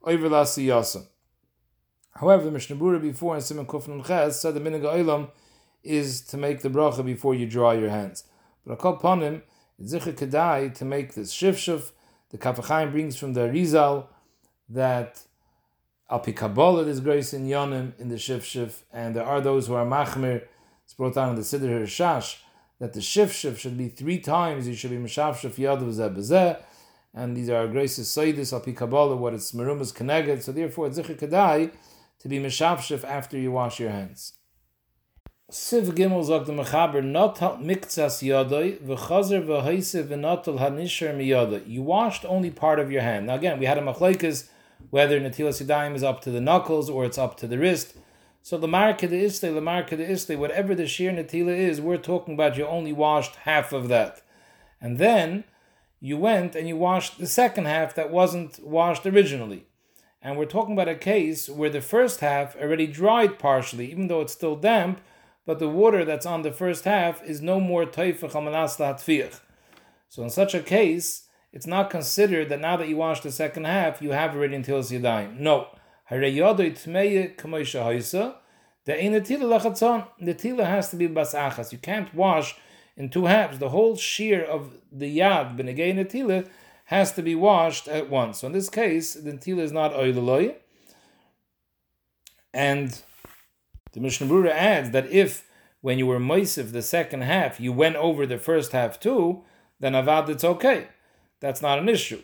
over 0.03 0.29
lasiyasa. 0.29 1.07
However, 2.15 2.45
the 2.45 2.51
Mishnah 2.51 2.75
Berurah 2.75 3.01
before 3.01 3.35
in 3.35 3.41
Simon 3.41 3.65
Kufnun 3.65 4.05
Ches 4.05 4.41
said 4.41 4.53
the 4.53 4.59
minig 4.59 4.81
olam 4.81 5.29
is 5.83 6.21
to 6.21 6.37
make 6.37 6.61
the 6.61 6.69
bracha 6.69 7.05
before 7.05 7.33
you 7.33 7.47
dry 7.47 7.73
your 7.75 7.89
hands. 7.89 8.25
But 8.65 8.83
a 8.83 8.87
upon 8.89 9.21
him, 9.21 9.43
it's 9.77 9.93
zichah 9.93 10.13
kedai 10.13 10.73
to 10.75 10.85
make 10.85 11.13
this 11.13 11.33
shifshuf. 11.33 11.91
The 12.29 12.37
Kaf 12.37 12.57
HaChaim 12.57 12.91
brings 12.91 13.17
from 13.17 13.33
the 13.33 13.49
Rizal 13.49 14.09
that 14.69 15.23
Al 16.09 16.19
Kabbalah 16.19 16.85
is 16.85 16.99
grace 16.99 17.33
in 17.33 17.47
Yonim 17.47 17.97
in 17.99 18.09
the 18.09 18.15
shifshuf, 18.15 18.81
and 18.91 19.15
there 19.15 19.25
are 19.25 19.41
those 19.41 19.67
who 19.67 19.75
are 19.75 19.85
machmir. 19.85 20.43
It's 20.83 20.93
brought 20.93 21.15
down 21.15 21.29
in 21.29 21.35
the 21.35 21.41
Siddur 21.41 21.81
Hirshash 21.81 22.37
that 22.79 22.93
the 22.93 22.99
shifshuf 22.99 23.57
should 23.57 23.77
be 23.77 23.87
three 23.87 24.19
times. 24.19 24.67
You 24.67 24.75
should 24.75 24.91
be 24.91 24.97
mishafshuf 24.97 25.55
yadav 25.55 26.17
zeh 26.17 26.59
and 27.13 27.35
these 27.35 27.49
are 27.49 27.67
graces 27.67 28.07
saydis 28.09 28.53
al 28.53 28.59
Kabbalah, 28.73 29.15
what 29.15 29.33
it's 29.33 29.51
merumas 29.53 29.93
connected. 29.93 30.43
So 30.43 30.51
therefore, 30.51 30.87
it's 30.87 30.99
zichah 30.99 31.17
kedai 31.17 31.71
to 32.19 32.27
be 32.27 32.39
mishafshif 32.39 33.03
after 33.03 33.37
you 33.37 33.51
wash 33.51 33.79
your 33.79 33.89
hands. 33.89 34.33
Siv 35.51 35.85
Gimel 35.93 36.23
Mechaber, 36.23 37.03
not 37.03 37.37
mikzas 37.37 38.21
yadoi, 38.21 38.79
v'chazer 38.79 39.43
v'notel 39.43 40.59
hanisher 40.59 41.15
miyadoi. 41.15 41.67
You 41.67 41.81
washed 41.81 42.23
only 42.25 42.51
part 42.51 42.79
of 42.79 42.91
your 42.91 43.01
hand. 43.01 43.27
Now 43.27 43.35
again, 43.35 43.57
we 43.59 43.65
had 43.65 43.77
a 43.77 43.81
machlekes 43.81 44.47
whether 44.89 45.19
natilas 45.19 45.63
yadayim 45.63 45.95
is 45.95 46.03
up 46.03 46.21
to 46.21 46.31
the 46.31 46.41
knuckles 46.41 46.89
or 46.89 47.05
it's 47.05 47.17
up 47.17 47.37
to 47.37 47.47
the 47.47 47.57
wrist. 47.57 47.95
So 48.41 48.57
the 48.57 48.67
marka 48.67 49.09
de 49.09 49.23
iste, 49.25 49.41
the 49.41 49.61
marka 49.61 49.97
de 49.97 50.07
iste, 50.07 50.37
whatever 50.37 50.73
the 50.73 50.87
sheer 50.87 51.11
natila 51.11 51.55
is, 51.55 51.81
we're 51.81 51.97
talking 51.97 52.33
about 52.33 52.57
you 52.57 52.65
only 52.65 52.93
washed 52.93 53.35
half 53.35 53.73
of 53.73 53.89
that. 53.89 54.21
And 54.81 54.97
then 54.97 55.43
you 55.99 56.17
went 56.17 56.55
and 56.55 56.67
you 56.67 56.77
washed 56.77 57.19
the 57.19 57.27
second 57.27 57.65
half 57.65 57.93
that 57.95 58.11
wasn't 58.11 58.63
washed 58.63 59.05
originally. 59.05 59.65
And 60.21 60.37
we're 60.37 60.45
talking 60.45 60.73
about 60.73 60.89
a 60.89 60.95
case 60.95 61.47
where 61.49 61.69
the 61.69 61.81
first 61.81 62.19
half 62.19 62.55
already 62.57 62.87
dried 62.87 63.39
partially, 63.39 63.89
even 63.91 64.07
though 64.07 64.21
it's 64.21 64.33
still 64.33 64.55
damp, 64.55 64.99
but 65.45 65.59
the 65.59 65.69
water 65.69 66.03
that's 66.03 66.25
on 66.25 66.41
the 66.41 66.51
first 66.51 66.83
half 66.83 67.23
is 67.23 67.41
no 67.41 67.59
more 67.59 67.85
teifach 67.85 68.31
hatfiach. 68.31 69.39
So 70.09 70.23
in 70.23 70.29
such 70.29 70.53
a 70.53 70.61
case, 70.61 71.27
it's 71.51 71.65
not 71.65 71.89
considered 71.89 72.49
that 72.49 72.59
now 72.59 72.77
that 72.77 72.87
you 72.89 72.97
wash 72.97 73.21
the 73.21 73.31
second 73.31 73.65
half, 73.65 74.01
you 74.01 74.11
have 74.11 74.35
already 74.35 74.55
until 74.55 74.79
yadayim. 74.79 75.39
No. 75.39 75.67
The 76.09 76.15
netila 78.93 80.65
has 80.65 80.89
to 80.89 80.95
be 80.95 81.07
basachas. 81.07 81.71
You 81.71 81.77
can't 81.77 82.13
wash 82.13 82.55
in 82.97 83.09
two 83.09 83.25
halves. 83.25 83.59
The 83.59 83.69
whole 83.69 83.95
shear 83.95 84.43
of 84.43 84.75
the 84.91 85.17
yad 85.17 85.57
benegay 85.57 85.93
netila 85.93 86.47
has 86.89 87.11
to 87.13 87.21
be 87.21 87.35
washed 87.35 87.87
at 87.87 88.09
once. 88.09 88.39
So 88.39 88.47
in 88.47 88.53
this 88.53 88.67
case, 88.67 89.13
the 89.13 89.31
netila 89.31 89.59
is 89.59 89.71
not 89.71 89.93
oileloy. 89.93 90.55
And 92.51 92.99
the 93.91 93.99
Mishnah 93.99 94.25
Berurah 94.25 94.49
adds 94.49 94.89
that 94.89 95.11
if 95.11 95.47
when 95.81 95.99
you 95.99 96.07
were 96.07 96.19
moisif 96.19 96.71
the 96.71 96.81
second 96.81 97.21
half, 97.21 97.59
you 97.59 97.71
went 97.71 97.95
over 97.97 98.25
the 98.25 98.39
first 98.39 98.71
half 98.71 98.99
too, 98.99 99.43
then 99.79 99.93
avad 99.93 100.29
it's 100.29 100.43
okay. 100.43 100.87
That's 101.39 101.61
not 101.61 101.77
an 101.77 101.87
issue. 101.87 102.23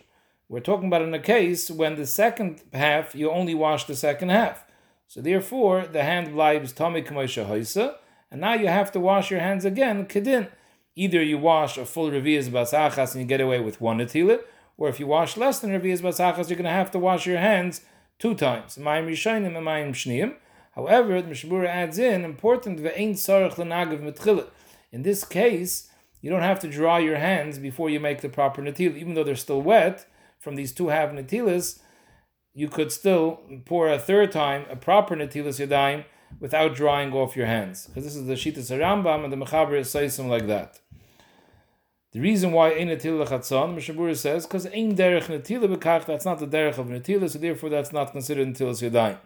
We're 0.50 0.62
talking 0.62 0.88
about 0.88 1.03
in 1.03 1.13
a 1.13 1.19
case 1.19 1.69
when 1.69 1.95
the 1.95 2.07
second 2.07 2.63
half 2.74 3.13
you 3.13 3.29
only 3.29 3.53
wash 3.53 3.86
the 3.86 3.95
second 3.95 4.29
half. 4.29 4.65
So 5.07 5.22
therefore, 5.22 5.86
the 5.86 6.01
hand 6.01 6.29
blibes 6.29 6.74
k'moshe 6.74 7.48
hoisa, 7.48 7.98
and 8.31 8.41
now 8.41 8.55
you 8.55 8.67
have 8.67 8.91
to 8.93 9.00
wash 9.00 9.29
your 9.29 9.41
hands 9.41 9.63
again 9.63 10.07
kedin. 10.07 10.48
Either 10.95 11.22
you 11.22 11.38
wash 11.38 11.77
a 11.77 11.86
full 11.86 12.10
revias 12.10 12.50
basachas 12.50 13.12
and 13.12 13.22
you 13.22 13.27
get 13.27 13.41
away 13.41 13.60
with 13.60 13.79
one 13.79 14.00
natila, 14.00 14.39
or 14.77 14.89
if 14.89 15.00
you 15.00 15.08
wash 15.08 15.38
less 15.38 15.60
than 15.60 15.72
revias 15.72 16.01
basachas, 16.01 16.50
you're 16.50 16.58
going 16.58 16.63
to 16.63 16.70
have 16.70 16.91
to 16.91 17.00
wash 17.00 17.25
your 17.25 17.39
hands 17.39 17.82
two 18.20 18.36
times. 18.36 18.77
Mayim 18.77 19.08
rishonim 19.08 19.58
and 19.58 19.94
mayim. 19.96 20.36
However, 20.74 21.22
the 21.22 21.29
Mishnah 21.29 21.50
Berurah 21.50 21.67
adds 21.67 21.98
in 21.98 22.25
important 22.25 22.80
ve'ein 22.80 23.13
sarach 23.13 23.56
lenagav 23.56 24.02
mitchila. 24.02 24.47
In 24.91 25.04
this 25.04 25.23
case, 25.23 25.89
you 26.21 26.30
don't 26.30 26.41
have 26.41 26.60
to 26.62 26.67
dry 26.67 26.99
your 26.99 27.17
hands 27.17 27.60
before 27.60 27.89
you 27.89 27.99
make 27.99 28.21
the 28.21 28.30
proper 28.30 28.62
natil, 28.62 28.97
even 28.97 29.13
though 29.13 29.23
they're 29.23 29.36
still 29.36 29.62
wet 29.62 30.06
from 30.39 30.56
these 30.56 30.73
two 30.73 30.89
half 30.89 31.12
natilas. 31.12 31.80
You 32.54 32.67
could 32.67 32.91
still 32.91 33.41
pour 33.65 33.89
a 33.89 33.99
third 33.99 34.32
time 34.32 34.65
a 34.69 34.76
proper 34.76 35.15
natilas 35.15 35.65
yadayim 35.65 36.06
without 36.39 36.76
drying 36.76 37.13
off 37.13 37.36
your 37.36 37.45
hands, 37.45 37.88
because 37.88 38.04
this 38.04 38.15
is 38.15 38.26
the 38.26 38.34
Shitas 38.34 38.76
Rambam 38.78 39.23
and 39.23 39.32
the 39.32 39.38
Mechaber 39.38 39.86
says 39.86 40.15
something 40.15 40.32
like 40.32 40.47
that. 40.47 40.80
The 42.15 42.21
reason 42.21 42.54
why 42.54 42.69
ein 42.69 42.88
natila 42.88 43.28
chatzon, 43.28 43.75
Mishnah 43.75 43.93
Berurah 43.93 44.15
says, 44.15 44.47
because 44.47 44.65
ein 44.67 44.95
derech 44.95 45.23
natila 45.23 45.75
bekach, 45.75 46.06
that's 46.06 46.23
not 46.23 46.39
the 46.39 46.47
derech 46.47 46.78
of 46.78 46.88
natila, 46.88 47.30
so 47.30 47.38
therefore 47.38 47.69
that's 47.69 47.91
not 47.91 48.13
considered 48.13 48.47
natilas 48.47 48.82
yadayim. 48.89 49.17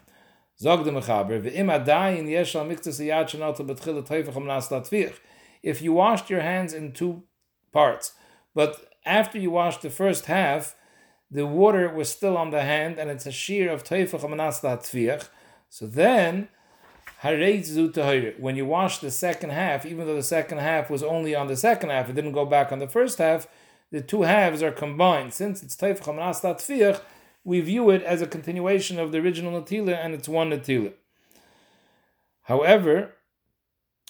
Zog 0.60 0.84
de 0.84 0.92
mechaber, 0.92 1.40
ve'im 1.40 1.70
adayin 1.70 2.28
yesh 2.28 2.56
al 2.56 2.66
miktas 2.66 3.00
yad 3.00 3.30
shenalta 3.30 3.60
betchila 3.60 4.02
teifach 4.02 4.34
amnas 4.34 4.70
latvich. 4.70 5.14
If 5.62 5.84
you 5.84 5.94
washed 5.94 6.32
your 6.32 6.42
hands 6.42 6.74
in 6.74 6.94
two 6.94 7.22
parts, 7.72 8.14
but 8.56 8.92
after 9.06 9.38
you 9.38 9.52
washed 9.52 9.84
the 9.84 9.92
first 9.92 10.26
half, 10.26 10.76
the 11.30 11.46
water 11.46 11.94
was 11.94 12.10
still 12.10 12.36
on 12.36 12.50
the 12.50 12.64
hand 12.64 12.98
and 12.98 13.12
it's 13.12 13.28
a 13.28 13.32
shear 13.32 13.70
of 13.72 13.84
teifach 13.84 14.22
amnas 14.22 14.62
latvich, 14.64 15.30
so 15.70 15.86
then 15.86 16.48
when 17.22 18.56
you 18.56 18.66
wash 18.66 19.00
the 19.00 19.12
second 19.12 19.50
half, 19.50 19.86
even 19.86 20.08
though 20.08 20.16
the 20.16 20.24
second 20.24 20.60
half 20.60 20.90
was 20.90 21.04
only 21.04 21.36
on 21.36 21.48
the 21.48 21.58
second 21.58 21.90
half, 21.90 22.10
it 22.10 22.16
didn't 22.16 22.32
go 22.32 22.46
back 22.46 22.72
on 22.72 22.80
the 22.80 22.88
first 22.88 23.18
half, 23.18 23.48
the 23.92 24.02
two 24.02 24.22
halves 24.22 24.64
are 24.64 24.72
combined. 24.72 25.34
Since 25.34 25.62
it's 25.62 25.76
teifach 25.76 26.04
amnas 26.04 26.42
latvich, 26.42 27.02
we 27.44 27.60
view 27.62 27.90
it 27.90 28.04
as 28.04 28.22
a 28.22 28.28
continuation 28.28 29.00
of 29.00 29.12
the 29.12 29.18
original 29.18 29.60
Natila 29.60 29.98
and 29.98 30.14
it's 30.14 30.30
one 30.30 30.52
Natila. 30.52 30.94
However, 32.44 33.16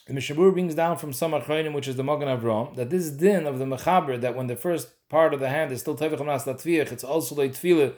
the 0.06 0.14
Mishabur 0.14 0.54
brings 0.54 0.76
down 0.76 0.98
from 0.98 1.14
some 1.14 1.34
which 1.34 1.88
is 1.88 1.96
the 1.96 2.04
Magen 2.04 2.28
Avram, 2.28 2.76
that 2.76 2.90
this 2.90 3.10
din 3.10 3.46
of 3.46 3.60
the 3.60 3.66
Mechaber, 3.66 4.20
that 4.22 4.36
when 4.36 4.48
the 4.48 4.56
first 4.56 4.90
part 5.10 5.34
of 5.34 5.40
the 5.40 5.50
hand 5.50 5.72
is 5.72 5.82
still 5.82 5.96
Tevich 5.96 6.24
Nas 6.26 6.44
Latviach, 6.44 6.92
it's 6.92 7.04
also 7.04 7.36
the 7.36 7.50
Tefillah 7.50 7.94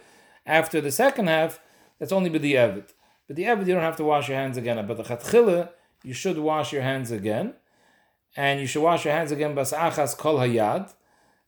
after 0.45 0.82
the 0.82 0.91
second 0.91 1.28
half, 1.28 1.60
that's 2.00 2.12
only 2.12 2.30
the 2.30 2.56
Evid. 2.56 2.89
But 3.32 3.38
the 3.38 3.44
Evid, 3.44 3.65
you 3.65 3.74
don't 3.74 3.82
have 3.82 3.96
to 3.96 4.04
wash 4.04 4.28
your 4.28 4.38
hands 4.38 4.58
again. 4.58 4.86
But 4.86 4.98
the 4.98 5.04
Chatchila, 5.04 5.70
you 6.04 6.13
should 6.13 6.38
wash 6.38 6.74
your 6.74 6.82
hands 6.82 7.12
again. 7.12 7.54
And 8.36 8.60
you 8.60 8.67
should 8.67 8.82
wash 8.82 9.06
your 9.06 9.13
hands 9.13 9.32
again, 9.32 9.56
Bas 9.56 9.72
Achas 9.72 10.17
Kol 10.17 10.39
Hayad. 10.39 10.94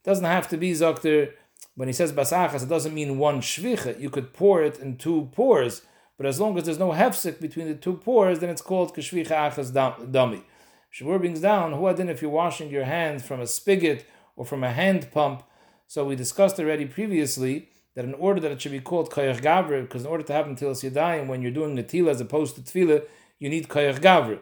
Doesn't 0.05 0.23
have 0.23 0.47
to 0.47 0.55
be 0.55 0.71
Zokter 0.71 1.33
when 1.75 1.89
he 1.89 1.93
says 1.93 2.13
basachas, 2.13 2.63
it 2.63 2.69
doesn't 2.69 2.93
mean 2.93 3.17
one 3.17 3.41
shvicha. 3.41 3.99
You 3.99 4.09
could 4.09 4.31
pour 4.31 4.63
it 4.63 4.79
in 4.79 4.95
two 4.95 5.27
pours, 5.33 5.81
but 6.15 6.25
as 6.25 6.39
long 6.39 6.57
as 6.57 6.63
there's 6.63 6.79
no 6.79 6.91
hefsek 6.91 7.41
between 7.41 7.67
the 7.67 7.75
two 7.75 7.95
pours, 7.95 8.39
then 8.39 8.49
it's 8.49 8.61
called 8.61 8.95
kashvicha 8.95 9.51
achas 9.51 9.73
dami. 9.73 10.41
Shavur 10.89 11.19
brings 11.19 11.41
down 11.41 11.73
who 11.73 11.85
adin 11.87 12.07
if 12.07 12.21
you're 12.21 12.31
washing 12.31 12.69
your 12.69 12.85
hands 12.85 13.27
from 13.27 13.41
a 13.41 13.45
spigot 13.45 14.05
or 14.37 14.45
from 14.45 14.63
a 14.63 14.71
hand 14.71 15.11
pump. 15.11 15.43
So 15.87 16.05
we 16.05 16.15
discussed 16.15 16.57
already 16.61 16.85
previously 16.85 17.67
that 17.95 18.05
in 18.05 18.13
order 18.15 18.39
that 18.39 18.51
it 18.51 18.61
should 18.61 18.71
be 18.71 18.79
called 18.79 19.11
koyach 19.11 19.41
gavre, 19.41 19.81
because 19.81 20.03
in 20.03 20.07
order 20.07 20.23
to 20.23 20.33
have 20.33 20.45
natilas 20.45 20.89
yadayim, 20.89 21.27
when 21.27 21.41
you're 21.41 21.51
doing 21.51 21.75
natila 21.75 22.09
as 22.09 22.21
opposed 22.21 22.55
to 22.55 22.61
tefillah, 22.61 23.03
you 23.39 23.49
need 23.49 23.67
koyach 23.67 23.99
gavre. 23.99 24.39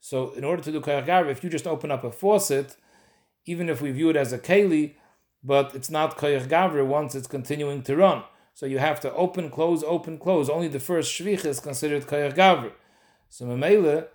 So 0.00 0.32
in 0.32 0.44
order 0.44 0.62
to 0.62 0.72
do 0.72 0.80
koyach 0.80 1.06
gavre, 1.06 1.30
if 1.30 1.42
you 1.42 1.50
just 1.50 1.66
open 1.66 1.90
up 1.90 2.04
a 2.04 2.10
faucet, 2.10 2.76
even 3.46 3.68
if 3.68 3.80
we 3.80 3.90
view 3.90 4.10
it 4.10 4.16
as 4.16 4.32
a 4.32 4.38
keli, 4.38 4.94
but 5.42 5.74
it's 5.74 5.90
not 5.90 6.16
koyach 6.16 6.46
gavre 6.46 6.86
once 6.86 7.14
it's 7.14 7.26
continuing 7.26 7.82
to 7.82 7.96
run. 7.96 8.22
So 8.54 8.66
you 8.66 8.78
have 8.78 9.00
to 9.00 9.12
open, 9.14 9.50
close, 9.50 9.82
open, 9.82 10.18
close. 10.18 10.48
Only 10.48 10.68
the 10.68 10.78
first 10.78 11.12
shvich 11.12 11.44
is 11.44 11.58
considered 11.58 12.06
koyach 12.06 12.34
gavre. 12.34 12.72
So 13.28 13.46
memele, 13.46 14.06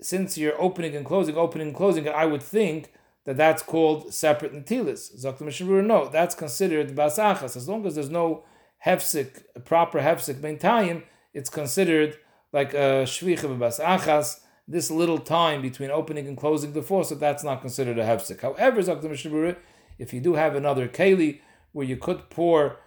since 0.00 0.36
you're 0.36 0.60
opening 0.60 0.94
and 0.94 1.06
closing, 1.06 1.36
opening 1.36 1.68
and 1.68 1.76
closing, 1.76 2.08
I 2.08 2.26
would 2.26 2.42
think 2.42 2.92
that 3.24 3.36
that's 3.36 3.62
called 3.62 4.12
separate 4.12 4.52
natilas. 4.52 5.24
Zakta 5.24 5.42
Mishabur, 5.42 5.84
no, 5.84 6.08
that's 6.08 6.34
considered 6.34 6.94
basachas. 6.94 7.56
As 7.56 7.68
long 7.68 7.86
as 7.86 7.94
there's 7.94 8.10
no 8.10 8.44
hefsik, 8.84 9.42
proper 9.64 10.00
hefsik 10.00 10.58
time, 10.58 11.04
it's 11.32 11.50
considered 11.50 12.18
like 12.52 12.74
a 12.74 13.04
shvich 13.04 13.44
of 13.44 13.50
a 13.50 13.56
basachas. 13.56 14.40
This 14.66 14.90
little 14.90 15.18
time 15.18 15.60
between 15.60 15.90
opening 15.90 16.28
and 16.28 16.36
closing 16.36 16.72
the 16.72 16.82
faucet, 16.82 17.18
that's 17.18 17.44
not 17.44 17.60
considered 17.60 17.98
a 17.98 18.04
hefsik. 18.04 18.40
However, 18.40 18.80
Zakta 18.80 19.04
Mishabur, 19.04 19.56
if 19.98 20.12
you 20.12 20.20
do 20.20 20.34
have 20.34 20.54
another 20.54 20.88
keli 20.88 21.40
where 21.72 21.86
you 21.86 21.96
could 21.96 22.30
pour 22.30 22.78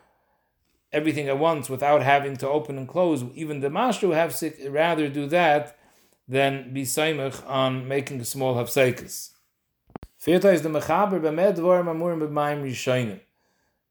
everything 0.91 1.27
at 1.27 1.37
once 1.37 1.69
without 1.69 2.01
having 2.01 2.37
to 2.37 2.47
open 2.47 2.77
and 2.77 2.87
close, 2.87 3.23
even 3.35 3.59
the 3.59 3.69
mashru 3.69 4.09
hafsik 4.09 4.71
rather 4.71 5.09
do 5.09 5.27
that 5.27 5.77
than 6.27 6.73
be 6.73 6.83
saimach 6.83 7.47
on 7.47 7.87
making 7.87 8.19
a 8.19 8.25
small 8.25 8.55
hafsekis. 8.55 9.34
Is 10.27 10.61
the 10.63 10.69
mechaber 10.69 11.21
b'medvorim 11.21 11.85
amurim 11.85 12.27
b'mayim. 12.27 13.19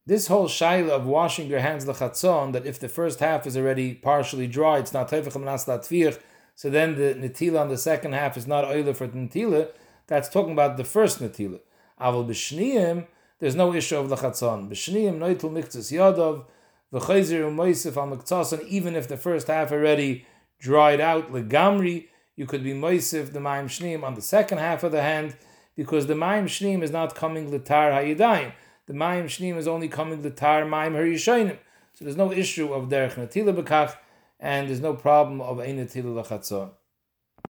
This 0.05 0.27
whole 0.27 0.49
shaila 0.49 0.91
of 0.91 1.07
washing 1.07 1.49
your 1.49 1.61
hands 1.61 1.87
lechatzon, 1.87 2.53
that 2.53 2.67
if 2.67 2.81
the 2.81 2.89
first 2.89 3.21
half 3.21 3.47
is 3.47 3.57
already 3.57 3.95
partially 3.95 4.49
dry, 4.49 4.79
it's 4.79 4.93
not 4.93 5.09
tefach 5.09 5.39
manas 5.39 6.19
so 6.57 6.71
then 6.71 6.97
the 6.97 7.15
netila 7.15 7.61
on 7.61 7.69
the 7.69 7.79
second 7.79 8.15
half 8.15 8.37
is 8.37 8.47
not 8.47 8.65
oiler 8.65 8.95
for 8.95 9.07
the 9.07 9.17
netila, 9.17 9.69
that's 10.09 10.29
talking 10.29 10.53
about 10.53 10.77
the 10.77 10.85
first 10.85 11.21
netila. 11.21 11.61
Aval 12.01 12.29
b'shniyim, 12.29 13.07
there's 13.39 13.55
no 13.55 13.73
issue 13.73 13.97
of 13.97 14.09
the 14.09 14.17
chatzon. 14.17 14.69
B'shniyim 14.69 15.19
noitul 15.19 15.53
miktzis 15.53 15.93
yadov, 15.93 16.47
V'chayzer 16.93 17.49
u'moisif 17.49 17.97
al 17.97 18.17
mektasan, 18.17 18.67
even 18.67 18.97
if 18.97 19.07
the 19.07 19.17
first 19.17 19.47
half 19.47 19.71
already 19.71 20.27
dried 20.59 21.01
out 21.01 21.33
legamri, 21.33 22.09
you 22.37 22.47
could 22.47 22.65
be 22.65 22.73
moysif 22.73 23.33
the 23.33 23.39
ma'im 23.39 23.67
shneim 23.67 24.03
on 24.03 24.15
the 24.15 24.23
second 24.23 24.59
half 24.59 24.83
of 24.83 24.93
the 24.93 25.03
hand, 25.03 25.37
because 25.77 26.07
the 26.07 26.15
ma'im 26.15 26.45
shneim 26.45 26.83
is 26.83 26.91
not 26.91 27.15
coming 27.15 27.51
litar 27.51 27.93
hayidayim. 27.93 28.53
The 28.87 28.93
ma'im 28.93 29.25
shneim 29.25 29.57
is 29.57 29.67
only 29.67 29.89
coming 29.89 30.23
litar 30.23 30.67
ma'im 30.67 30.93
harishayim. 30.93 31.59
So 31.95 32.05
there's 32.05 32.17
no 32.17 32.33
issue 32.33 32.73
of 32.73 32.89
derech 32.89 33.15
natila 33.15 33.61
bekach, 33.61 33.97
and 34.41 34.69
there's 34.69 34.81
no 34.81 34.95
problem 34.95 35.41
of 35.41 35.61
ein 35.61 35.79
natila 35.79 36.25
lachatzah. 36.25 36.71